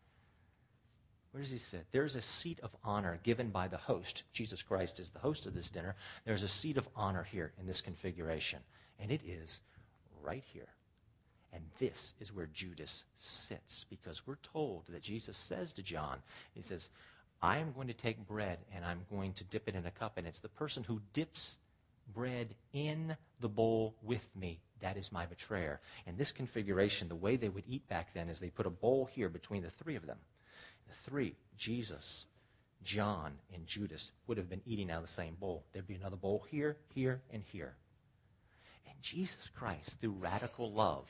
Where 1.30 1.42
does 1.42 1.52
he 1.52 1.58
sit? 1.58 1.86
There's 1.92 2.16
a 2.16 2.22
seat 2.22 2.60
of 2.62 2.74
honor 2.82 3.18
given 3.22 3.50
by 3.50 3.68
the 3.68 3.76
host. 3.76 4.22
Jesus 4.32 4.62
Christ 4.62 5.00
is 5.00 5.10
the 5.10 5.18
host 5.18 5.46
of 5.46 5.54
this 5.54 5.70
dinner. 5.70 5.94
There's 6.24 6.42
a 6.42 6.48
seat 6.48 6.76
of 6.76 6.88
honor 6.96 7.22
here 7.22 7.52
in 7.60 7.66
this 7.66 7.80
configuration, 7.80 8.60
and 8.98 9.10
it 9.10 9.20
is 9.26 9.60
right 10.22 10.44
here. 10.52 10.68
And 11.52 11.62
this 11.78 12.14
is 12.20 12.34
where 12.34 12.48
Judas 12.52 13.04
sits 13.16 13.84
because 13.88 14.26
we're 14.26 14.36
told 14.42 14.84
that 14.88 15.02
Jesus 15.02 15.36
says 15.36 15.72
to 15.74 15.82
John, 15.82 16.18
He 16.54 16.62
says, 16.62 16.90
I 17.42 17.58
am 17.58 17.72
going 17.72 17.88
to 17.88 17.94
take 17.94 18.26
bread 18.26 18.58
and 18.74 18.84
I'm 18.84 19.00
going 19.10 19.32
to 19.34 19.44
dip 19.44 19.68
it 19.68 19.74
in 19.74 19.86
a 19.86 19.90
cup. 19.90 20.14
And 20.16 20.26
it's 20.26 20.40
the 20.40 20.48
person 20.48 20.84
who 20.84 21.00
dips 21.12 21.58
bread 22.14 22.54
in 22.72 23.16
the 23.40 23.48
bowl 23.48 23.94
with 24.02 24.26
me. 24.34 24.60
That 24.80 24.96
is 24.96 25.12
my 25.12 25.26
betrayer. 25.26 25.80
In 26.06 26.16
this 26.16 26.32
configuration, 26.32 27.08
the 27.08 27.14
way 27.14 27.36
they 27.36 27.48
would 27.48 27.64
eat 27.66 27.88
back 27.88 28.12
then 28.14 28.28
is 28.28 28.40
they 28.40 28.50
put 28.50 28.66
a 28.66 28.70
bowl 28.70 29.08
here 29.10 29.28
between 29.28 29.62
the 29.62 29.70
three 29.70 29.96
of 29.96 30.06
them. 30.06 30.18
The 30.88 30.94
three, 31.10 31.34
Jesus, 31.56 32.26
John, 32.84 33.32
and 33.54 33.66
Judas, 33.66 34.12
would 34.26 34.38
have 34.38 34.50
been 34.50 34.62
eating 34.66 34.90
out 34.90 34.98
of 34.98 35.06
the 35.06 35.12
same 35.12 35.34
bowl. 35.34 35.64
There'd 35.72 35.86
be 35.86 35.94
another 35.94 36.16
bowl 36.16 36.44
here, 36.50 36.76
here, 36.94 37.22
and 37.30 37.42
here. 37.42 37.74
And 38.86 38.94
Jesus 39.02 39.50
Christ, 39.54 40.00
through 40.00 40.16
radical 40.20 40.70
love, 40.70 41.08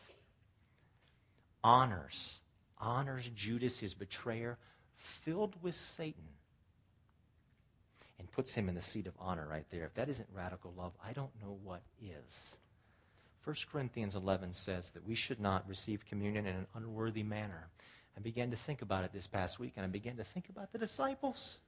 honors, 1.62 2.40
honors 2.78 3.28
Judas, 3.34 3.78
his 3.80 3.94
betrayer, 3.94 4.58
filled 4.96 5.54
with 5.62 5.74
Satan 5.74 6.24
and 8.18 8.30
puts 8.30 8.54
him 8.54 8.68
in 8.68 8.74
the 8.74 8.82
seat 8.82 9.06
of 9.06 9.14
honor 9.18 9.46
right 9.48 9.66
there. 9.70 9.84
If 9.84 9.94
that 9.94 10.08
isn't 10.08 10.28
radical 10.32 10.72
love, 10.76 10.92
I 11.04 11.12
don't 11.12 11.30
know 11.42 11.58
what 11.62 11.82
is. 12.00 12.56
1 13.46 13.56
Corinthians 13.70 14.16
11 14.16 14.52
says 14.52 14.90
that 14.90 15.06
we 15.06 15.14
should 15.14 15.40
not 15.40 15.66
receive 15.68 16.04
communion 16.04 16.46
in 16.46 16.56
an 16.56 16.66
unworthy 16.74 17.22
manner. 17.22 17.68
I 18.16 18.20
began 18.20 18.50
to 18.50 18.56
think 18.56 18.82
about 18.82 19.04
it 19.04 19.12
this 19.12 19.26
past 19.26 19.58
week, 19.58 19.74
and 19.76 19.84
I 19.84 19.88
began 19.88 20.16
to 20.16 20.24
think 20.24 20.48
about 20.48 20.72
the 20.72 20.78
disciples. 20.78 21.60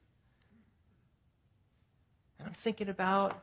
And 2.39 2.49
I'm 2.49 2.55
thinking 2.55 2.89
about 2.89 3.43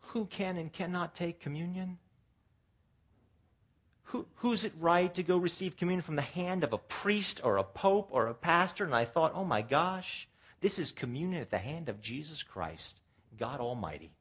who 0.00 0.26
can 0.26 0.56
and 0.56 0.72
cannot 0.72 1.14
take 1.14 1.38
communion 1.38 1.98
who, 4.14 4.26
who's 4.36 4.64
it 4.64 4.72
right 4.78 5.12
to 5.14 5.24
go 5.24 5.36
receive 5.36 5.76
communion 5.76 6.02
from 6.02 6.14
the 6.14 6.22
hand 6.22 6.62
of 6.62 6.72
a 6.72 6.78
priest 6.78 7.40
or 7.42 7.56
a 7.56 7.64
pope 7.64 8.10
or 8.12 8.28
a 8.28 8.34
pastor? 8.34 8.84
And 8.84 8.94
I 8.94 9.04
thought, 9.04 9.32
oh 9.34 9.44
my 9.44 9.60
gosh, 9.60 10.28
this 10.60 10.78
is 10.78 10.92
communion 10.92 11.42
at 11.42 11.50
the 11.50 11.58
hand 11.58 11.88
of 11.88 12.00
Jesus 12.00 12.44
Christ, 12.44 13.00
God 13.36 13.58
Almighty. 13.58 14.12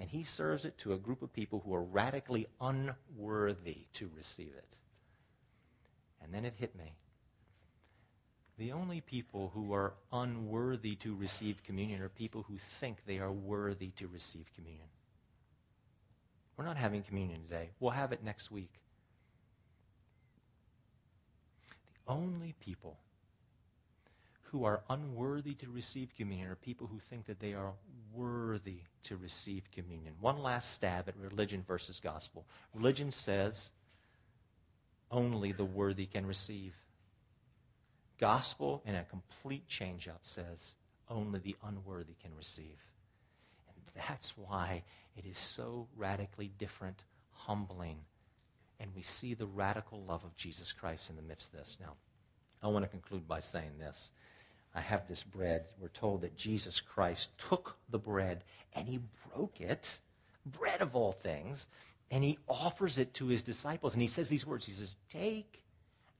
And 0.00 0.08
he 0.08 0.24
serves 0.24 0.64
it 0.64 0.78
to 0.78 0.94
a 0.94 0.98
group 0.98 1.20
of 1.20 1.30
people 1.30 1.60
who 1.62 1.74
are 1.74 1.82
radically 1.82 2.46
unworthy 2.58 3.84
to 3.92 4.10
receive 4.16 4.54
it. 4.56 4.76
And 6.22 6.32
then 6.32 6.46
it 6.46 6.54
hit 6.56 6.74
me. 6.74 6.94
The 8.56 8.72
only 8.72 9.02
people 9.02 9.50
who 9.54 9.74
are 9.74 9.92
unworthy 10.10 10.94
to 10.96 11.14
receive 11.14 11.62
communion 11.62 12.00
are 12.00 12.08
people 12.08 12.46
who 12.48 12.56
think 12.56 13.04
they 13.04 13.18
are 13.18 13.30
worthy 13.30 13.90
to 13.96 14.08
receive 14.08 14.46
communion. 14.54 14.88
We're 16.56 16.64
not 16.64 16.78
having 16.78 17.02
communion 17.02 17.42
today. 17.42 17.68
We'll 17.78 17.90
have 17.90 18.12
it 18.12 18.24
next 18.24 18.50
week. 18.50 18.72
The 21.92 22.12
only 22.12 22.54
people 22.58 22.96
who 24.50 24.64
are 24.64 24.82
unworthy 24.88 25.54
to 25.54 25.68
receive 25.70 26.14
communion 26.16 26.48
are 26.48 26.56
people 26.56 26.86
who 26.86 26.98
think 26.98 27.26
that 27.26 27.38
they 27.38 27.54
are 27.54 27.72
worthy 28.12 28.80
to 29.04 29.16
receive 29.16 29.70
communion. 29.70 30.14
One 30.20 30.42
last 30.42 30.74
stab 30.74 31.08
at 31.08 31.16
religion 31.16 31.62
versus 31.66 32.00
gospel. 32.00 32.44
Religion 32.74 33.10
says 33.10 33.70
only 35.10 35.52
the 35.52 35.64
worthy 35.64 36.06
can 36.06 36.26
receive. 36.26 36.74
Gospel, 38.18 38.82
in 38.84 38.96
a 38.96 39.04
complete 39.04 39.66
change 39.68 40.08
up, 40.08 40.20
says 40.22 40.74
only 41.08 41.38
the 41.38 41.56
unworthy 41.64 42.14
can 42.20 42.34
receive. 42.36 42.78
And 43.68 44.04
that's 44.06 44.36
why 44.36 44.82
it 45.16 45.24
is 45.24 45.38
so 45.38 45.86
radically 45.96 46.50
different, 46.58 47.04
humbling, 47.30 47.98
and 48.80 48.90
we 48.96 49.02
see 49.02 49.34
the 49.34 49.46
radical 49.46 50.02
love 50.02 50.24
of 50.24 50.34
Jesus 50.36 50.72
Christ 50.72 51.08
in 51.10 51.16
the 51.16 51.22
midst 51.22 51.52
of 51.52 51.58
this. 51.60 51.78
Now, 51.80 51.94
I 52.62 52.68
want 52.68 52.84
to 52.84 52.88
conclude 52.88 53.26
by 53.26 53.40
saying 53.40 53.78
this. 53.78 54.10
I 54.74 54.80
have 54.80 55.08
this 55.08 55.22
bread. 55.22 55.66
We're 55.80 55.88
told 55.88 56.20
that 56.22 56.36
Jesus 56.36 56.80
Christ 56.80 57.30
took 57.38 57.76
the 57.90 57.98
bread 57.98 58.44
and 58.74 58.86
he 58.86 59.00
broke 59.32 59.60
it, 59.60 60.00
bread 60.46 60.80
of 60.80 60.94
all 60.94 61.12
things, 61.12 61.68
and 62.10 62.22
he 62.22 62.38
offers 62.48 62.98
it 62.98 63.12
to 63.14 63.26
his 63.26 63.42
disciples. 63.42 63.94
And 63.94 64.02
he 64.02 64.06
says 64.06 64.28
these 64.28 64.46
words 64.46 64.66
He 64.66 64.72
says, 64.72 64.96
Take 65.10 65.62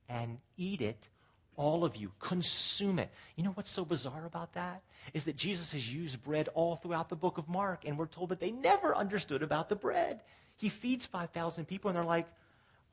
and 0.09 0.39
eat 0.57 0.81
it, 0.81 1.09
all 1.57 1.85
of 1.85 1.97
you. 1.97 2.11
Consume 2.19 2.99
it. 2.99 3.11
You 3.37 3.45
know 3.45 3.53
what's 3.53 3.71
so 3.71 3.85
bizarre 3.85 4.27
about 4.27 4.53
that? 4.55 4.83
Is 5.15 5.25
that 5.25 5.37
Jesus 5.37 5.73
has 5.73 5.93
used 5.93 6.23
bread 6.23 6.49
all 6.55 6.77
throughout 6.77 7.09
the 7.09 7.17
book 7.17 7.39
of 7.39 7.49
Mark, 7.49 7.85
and 7.85 7.97
we're 7.97 8.07
told 8.07 8.31
that 8.31 8.41
they 8.41 8.51
never 8.51 8.95
understood 8.97 9.43
about 9.43 9.69
the 9.69 9.77
bread. 9.77 10.21
He 10.57 10.69
feeds 10.69 11.07
5,000 11.07 11.65
people, 11.67 11.89
and 11.89 11.97
they're 11.97 12.05
like, 12.05 12.27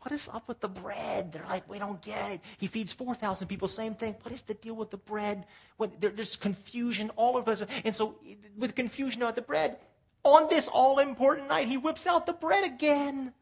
what 0.07 0.13
is 0.13 0.29
up 0.33 0.47
with 0.47 0.61
the 0.61 0.69
bread? 0.69 1.33
They're 1.33 1.43
like, 1.49 1.69
we 1.69 1.79
don't 1.79 2.01
get 2.01 2.31
it. 2.31 2.41
He 2.59 2.67
feeds 2.67 2.93
4,000 2.93 3.45
people, 3.49 3.67
same 3.67 3.93
thing. 3.93 4.15
What 4.21 4.33
is 4.33 4.41
the 4.41 4.53
deal 4.53 4.73
with 4.73 4.89
the 4.89 4.95
bread? 4.95 5.45
What, 5.75 5.99
there's 5.99 6.37
confusion 6.37 7.11
all 7.17 7.35
of 7.35 7.49
us. 7.49 7.61
And 7.83 7.93
so, 7.93 8.15
with 8.57 8.73
confusion 8.73 9.21
about 9.21 9.35
the 9.35 9.41
bread, 9.41 9.75
on 10.23 10.47
this 10.47 10.69
all 10.69 10.99
important 10.99 11.49
night, 11.49 11.67
he 11.67 11.75
whips 11.75 12.07
out 12.07 12.25
the 12.25 12.31
bread 12.31 12.63
again. 12.63 13.33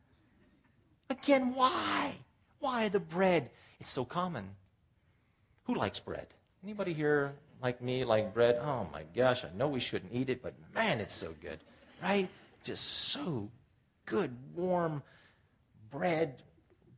Again, 1.08 1.54
why? 1.54 2.16
Why 2.58 2.90
the 2.90 3.00
bread? 3.00 3.52
It's 3.80 3.92
so 3.92 4.04
common. 4.04 4.50
Who 5.66 5.76
likes 5.76 6.00
bread? 6.00 6.26
Anybody 6.64 6.94
here 6.94 7.34
like 7.62 7.80
me 7.80 8.04
like 8.04 8.34
bread? 8.34 8.58
Oh 8.60 8.88
my 8.92 9.04
gosh, 9.16 9.46
I 9.46 9.56
know 9.56 9.68
we 9.68 9.80
shouldn't 9.80 10.12
eat 10.12 10.32
it, 10.32 10.42
but 10.42 10.56
man, 10.74 11.00
it's 11.00 11.14
so 11.14 11.36
good, 11.42 11.60
right? 12.02 12.28
Just 12.64 12.86
so 13.12 13.52
good, 14.08 14.36
warm 14.56 15.04
bread, 15.92 16.42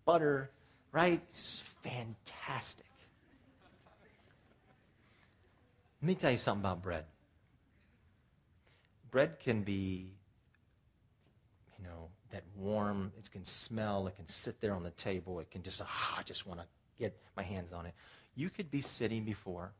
butter, 0.07 0.49
right? 0.93 1.21
It's 1.27 1.61
fantastic. 1.83 2.85
Let 6.01 6.07
me 6.07 6.15
tell 6.15 6.31
you 6.31 6.37
something 6.37 6.61
about 6.61 6.81
bread. 6.81 7.03
Bread 9.11 9.37
can 9.39 9.63
be, 9.63 10.07
you 11.77 11.83
know, 11.83 12.07
that 12.31 12.43
warm, 12.55 13.11
it 13.17 13.29
can 13.29 13.43
smell, 13.43 14.07
it 14.07 14.15
can 14.15 14.27
sit 14.27 14.61
there 14.61 14.73
on 14.73 14.83
the 14.83 14.91
table, 14.91 15.39
it 15.41 15.51
can 15.51 15.61
just, 15.61 15.81
ah, 15.83 16.15
I 16.17 16.23
just 16.23 16.47
want 16.47 16.61
to 16.61 16.65
get 16.97 17.15
my 17.35 17.43
hands 17.43 17.73
on 17.73 17.85
it. 17.85 17.93
You 18.35 18.49
could 18.49 18.71
be 18.71 18.81
sitting 18.81 19.25
before 19.25 19.71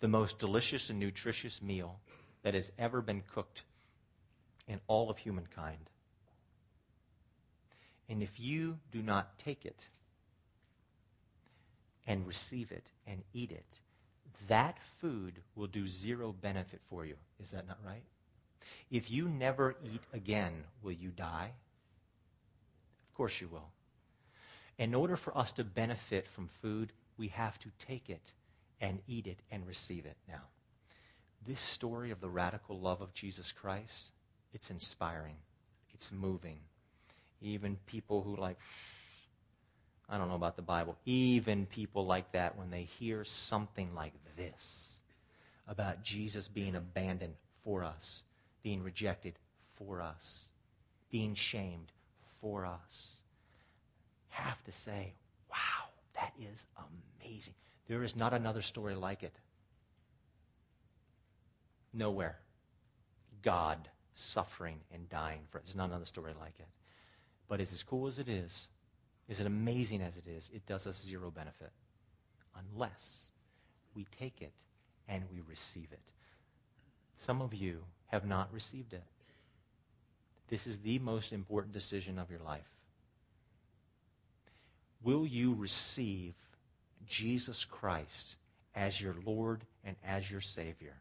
the 0.00 0.08
most 0.08 0.38
delicious 0.38 0.90
and 0.90 0.98
nutritious 0.98 1.62
meal 1.62 2.00
that 2.42 2.54
has 2.54 2.72
ever 2.78 3.02
been 3.02 3.22
cooked 3.32 3.62
in 4.66 4.80
all 4.88 5.10
of 5.10 5.18
humankind. 5.18 5.89
And 8.10 8.24
if 8.24 8.40
you 8.40 8.76
do 8.90 9.02
not 9.02 9.38
take 9.38 9.64
it 9.64 9.86
and 12.08 12.26
receive 12.26 12.72
it 12.72 12.90
and 13.06 13.22
eat 13.32 13.52
it, 13.52 13.78
that 14.48 14.78
food 15.00 15.34
will 15.54 15.68
do 15.68 15.86
zero 15.86 16.34
benefit 16.42 16.80
for 16.88 17.06
you. 17.06 17.14
Is 17.40 17.50
that 17.52 17.68
not 17.68 17.78
right? 17.86 18.02
If 18.90 19.10
you 19.10 19.28
never 19.28 19.76
eat 19.84 20.02
again, 20.12 20.64
will 20.82 20.92
you 20.92 21.10
die? 21.10 21.52
Of 23.08 23.16
course 23.16 23.40
you 23.40 23.46
will. 23.46 23.70
In 24.76 24.92
order 24.94 25.16
for 25.16 25.36
us 25.38 25.52
to 25.52 25.62
benefit 25.62 26.26
from 26.26 26.48
food, 26.48 26.92
we 27.16 27.28
have 27.28 27.60
to 27.60 27.68
take 27.78 28.10
it 28.10 28.32
and 28.80 28.98
eat 29.06 29.28
it 29.28 29.38
and 29.52 29.64
receive 29.68 30.04
it. 30.04 30.16
Now, 30.26 30.42
this 31.46 31.60
story 31.60 32.10
of 32.10 32.20
the 32.20 32.28
radical 32.28 32.80
love 32.80 33.02
of 33.02 33.14
Jesus 33.14 33.52
Christ, 33.52 34.10
it's 34.52 34.70
inspiring. 34.70 35.36
It's 35.94 36.10
moving. 36.10 36.58
Even 37.42 37.76
people 37.86 38.22
who 38.22 38.36
like 38.36 38.58
I 40.08 40.18
don't 40.18 40.28
know 40.28 40.34
about 40.34 40.56
the 40.56 40.62
Bible, 40.62 40.96
even 41.06 41.66
people 41.66 42.04
like 42.04 42.32
that 42.32 42.58
when 42.58 42.70
they 42.70 42.82
hear 42.82 43.24
something 43.24 43.94
like 43.94 44.12
this 44.36 44.98
about 45.68 46.02
Jesus 46.02 46.48
being 46.48 46.74
abandoned 46.74 47.34
for 47.62 47.84
us, 47.84 48.24
being 48.64 48.82
rejected 48.82 49.34
for 49.76 50.00
us, 50.00 50.48
being 51.10 51.36
shamed 51.36 51.92
for 52.40 52.66
us, 52.66 53.20
have 54.30 54.62
to 54.64 54.72
say, 54.72 55.12
wow, 55.48 55.88
that 56.14 56.32
is 56.40 56.64
amazing. 57.22 57.54
There 57.86 58.02
is 58.02 58.16
not 58.16 58.34
another 58.34 58.62
story 58.62 58.96
like 58.96 59.22
it. 59.22 59.38
Nowhere. 61.94 62.38
God 63.42 63.78
suffering 64.14 64.80
and 64.92 65.08
dying 65.08 65.40
for 65.50 65.58
us. 65.58 65.64
There's 65.66 65.76
not 65.76 65.90
another 65.90 66.04
story 66.04 66.32
like 66.40 66.54
it. 66.58 66.66
But 67.50 67.60
as 67.60 67.82
cool 67.82 68.06
as 68.06 68.20
it 68.20 68.28
is, 68.28 68.68
is, 69.28 69.40
as 69.40 69.46
amazing 69.46 70.02
as 70.02 70.16
it 70.16 70.28
is, 70.28 70.52
it 70.54 70.64
does 70.66 70.86
us 70.86 71.04
zero 71.04 71.32
benefit 71.32 71.72
unless 72.56 73.30
we 73.92 74.06
take 74.16 74.40
it 74.40 74.52
and 75.08 75.24
we 75.32 75.40
receive 75.48 75.88
it. 75.90 76.12
Some 77.18 77.42
of 77.42 77.52
you 77.52 77.82
have 78.06 78.24
not 78.24 78.52
received 78.52 78.92
it. 78.92 79.02
This 80.48 80.68
is 80.68 80.78
the 80.78 81.00
most 81.00 81.32
important 81.32 81.74
decision 81.74 82.20
of 82.20 82.30
your 82.30 82.38
life. 82.38 82.70
Will 85.02 85.26
you 85.26 85.54
receive 85.54 86.34
Jesus 87.08 87.64
Christ 87.64 88.36
as 88.76 89.00
your 89.00 89.16
Lord 89.26 89.64
and 89.84 89.96
as 90.06 90.30
your 90.30 90.40
Savior? 90.40 90.94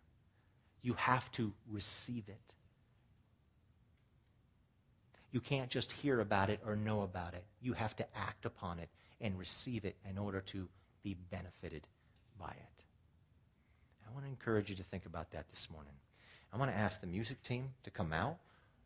You 0.82 0.94
have 0.94 1.32
to 1.34 1.54
receive 1.72 2.24
it. 2.28 2.54
You 5.32 5.40
can't 5.40 5.70
just 5.70 5.92
hear 5.92 6.22
about 6.22 6.50
it 6.50 6.60
or 6.66 6.76
know 6.76 7.02
about 7.02 7.34
it. 7.34 7.44
You 7.62 7.74
have 7.74 7.96
to 7.98 8.06
act 8.18 8.46
upon 8.46 8.80
it 8.80 8.90
and 9.22 9.38
receive 9.38 9.86
it 9.86 9.96
in 10.10 10.18
order 10.18 10.42
to 10.42 10.68
be 11.04 11.16
benefited 11.30 11.88
by 12.40 12.52
it. 12.52 12.84
I 14.08 14.14
want 14.14 14.26
to 14.26 14.30
encourage 14.30 14.70
you 14.70 14.76
to 14.76 14.84
think 14.84 15.06
about 15.06 15.32
that 15.32 15.48
this 15.50 15.70
morning. 15.72 15.94
I 16.52 16.58
want 16.58 16.72
to 16.72 16.78
ask 16.78 17.00
the 17.00 17.08
music 17.08 17.42
team 17.44 17.70
to 17.84 17.92
come 17.92 18.12
out. 18.12 18.38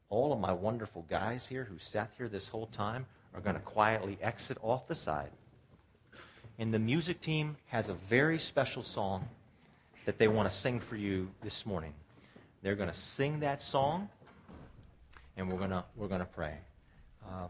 All 0.10 0.34
of 0.34 0.39
my 0.39 0.52
wonderful 0.52 1.06
guys 1.10 1.48
here 1.48 1.64
who 1.64 1.78
sat 1.78 2.12
here 2.18 2.28
this 2.28 2.48
whole 2.48 2.68
time 2.68 3.06
are 3.34 3.39
going 3.39 3.56
to 3.56 3.62
quietly 3.62 4.18
exit 4.22 4.58
off 4.62 4.88
the 4.88 4.96
side. 4.96 5.32
And 6.60 6.74
the 6.74 6.80
music 6.80 7.22
team 7.22 7.56
has 7.68 7.89
a 7.89 7.94
very 7.94 8.38
special 8.38 8.84
song 8.84 9.28
that 10.06 10.18
they 10.18 10.28
want 10.28 10.50
to 10.50 10.54
sing 10.54 10.80
for 10.80 10.98
you 10.98 11.30
this 11.41 11.66
morning. 11.66 11.94
They're 12.62 12.76
going 12.76 12.89
to 12.89 12.96
sing 12.96 13.39
that 13.39 13.62
song, 13.62 14.10
and 15.38 15.51
we're 15.51 15.57
to, 15.71 15.84
we're 15.95 16.07
to 16.19 16.25
pray. 16.25 16.57
Um, 17.27 17.49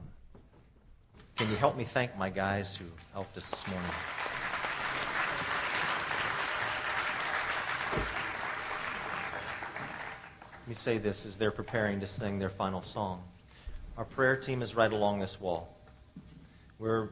can 1.35 1.49
you 1.49 1.55
help 1.55 1.75
me 1.75 1.83
thank 1.83 2.15
my 2.17 2.29
guys 2.29 2.75
who 2.75 2.85
helped 3.11 3.37
us 3.37 3.49
this 3.49 3.67
morning? 3.67 3.91
Let 10.61 10.67
me 10.69 10.75
say 10.75 10.97
this 10.97 11.25
as 11.25 11.37
they're 11.37 11.51
preparing 11.51 11.99
to 11.99 12.07
sing 12.07 12.39
their 12.39 12.49
final 12.49 12.81
song. 12.81 13.21
Our 13.97 14.05
prayer 14.05 14.37
team 14.37 14.61
is 14.61 14.75
right 14.75 14.91
along 14.91 15.19
this 15.19 15.41
wall. 15.41 15.75
We're 16.79 17.09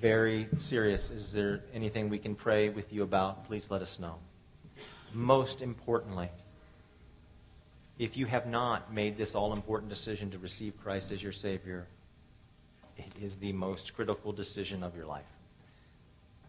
very 0.00 0.48
serious. 0.56 1.10
Is 1.10 1.32
there 1.32 1.60
anything 1.72 2.08
we 2.08 2.18
can 2.18 2.34
pray 2.34 2.70
with 2.70 2.92
you 2.92 3.04
about? 3.04 3.46
Please 3.46 3.70
let 3.70 3.82
us 3.82 3.98
know. 3.98 4.16
Most 5.12 5.62
importantly, 5.62 6.28
if 7.98 8.16
you 8.16 8.26
have 8.26 8.46
not 8.46 8.92
made 8.92 9.16
this 9.16 9.34
all 9.34 9.52
important 9.52 9.88
decision 9.88 10.30
to 10.30 10.38
receive 10.38 10.80
Christ 10.82 11.10
as 11.10 11.22
your 11.22 11.32
Savior, 11.32 11.86
it 12.96 13.12
is 13.20 13.36
the 13.36 13.52
most 13.52 13.94
critical 13.94 14.32
decision 14.32 14.82
of 14.82 14.94
your 14.94 15.06
life. 15.06 15.24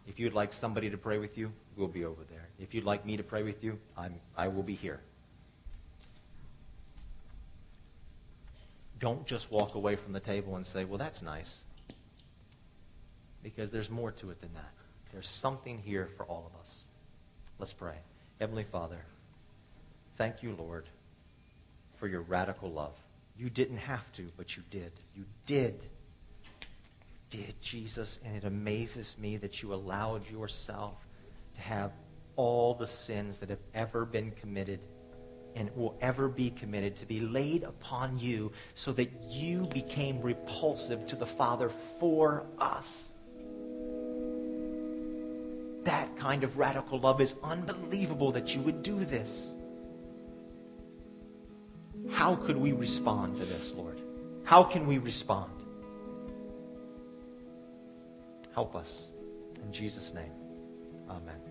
If 0.07 0.19
you'd 0.19 0.33
like 0.33 0.53
somebody 0.53 0.89
to 0.89 0.97
pray 0.97 1.17
with 1.17 1.37
you, 1.37 1.51
we'll 1.75 1.87
be 1.87 2.05
over 2.05 2.23
there. 2.29 2.47
If 2.59 2.73
you'd 2.73 2.83
like 2.83 3.05
me 3.05 3.17
to 3.17 3.23
pray 3.23 3.43
with 3.43 3.63
you, 3.63 3.79
I'm, 3.97 4.15
I 4.37 4.47
will 4.47 4.63
be 4.63 4.75
here. 4.75 4.99
Don't 8.99 9.25
just 9.25 9.51
walk 9.51 9.75
away 9.75 9.95
from 9.95 10.13
the 10.13 10.19
table 10.19 10.55
and 10.55 10.65
say, 10.65 10.83
well, 10.83 10.97
that's 10.97 11.21
nice. 11.21 11.63
Because 13.41 13.71
there's 13.71 13.89
more 13.89 14.11
to 14.11 14.29
it 14.29 14.41
than 14.41 14.53
that. 14.55 14.71
There's 15.11 15.29
something 15.29 15.79
here 15.79 16.09
for 16.17 16.25
all 16.25 16.51
of 16.53 16.59
us. 16.59 16.87
Let's 17.57 17.73
pray. 17.73 17.95
Heavenly 18.39 18.65
Father, 18.65 18.99
thank 20.17 20.43
you, 20.43 20.55
Lord, 20.57 20.85
for 21.99 22.07
your 22.07 22.21
radical 22.21 22.71
love. 22.71 22.95
You 23.37 23.49
didn't 23.49 23.77
have 23.77 24.11
to, 24.13 24.31
but 24.37 24.55
you 24.55 24.63
did. 24.69 24.91
You 25.15 25.25
did. 25.45 25.83
You 26.61 26.67
did, 27.29 27.61
Jesus. 27.61 28.19
And 28.25 28.35
it 28.35 28.45
amazes 28.45 29.17
me 29.19 29.37
that 29.37 29.61
you 29.61 29.73
allowed 29.73 30.29
yourself 30.29 30.95
to 31.55 31.61
have 31.61 31.91
all 32.35 32.73
the 32.73 32.87
sins 32.87 33.37
that 33.39 33.49
have 33.49 33.59
ever 33.73 34.05
been 34.05 34.31
committed 34.31 34.79
and 35.55 35.69
will 35.75 35.97
ever 36.01 36.29
be 36.29 36.51
committed 36.51 36.95
to 36.95 37.05
be 37.05 37.19
laid 37.19 37.63
upon 37.63 38.17
you 38.17 38.51
so 38.75 38.93
that 38.93 39.11
you 39.27 39.65
became 39.67 40.21
repulsive 40.21 41.05
to 41.07 41.15
the 41.15 41.25
Father 41.25 41.69
for 41.69 42.45
us. 42.59 43.13
That 45.83 46.15
kind 46.17 46.43
of 46.43 46.57
radical 46.57 46.99
love 46.99 47.19
is 47.19 47.35
unbelievable 47.43 48.31
that 48.33 48.53
you 48.53 48.61
would 48.61 48.83
do 48.83 49.03
this. 49.03 49.53
How 52.11 52.35
could 52.35 52.57
we 52.57 52.71
respond 52.71 53.37
to 53.37 53.45
this, 53.45 53.73
Lord? 53.75 54.01
How 54.43 54.63
can 54.63 54.87
we 54.87 54.97
respond? 54.97 55.51
Help 58.53 58.75
us. 58.75 59.11
In 59.63 59.71
Jesus' 59.71 60.13
name, 60.13 60.31
amen. 61.09 61.48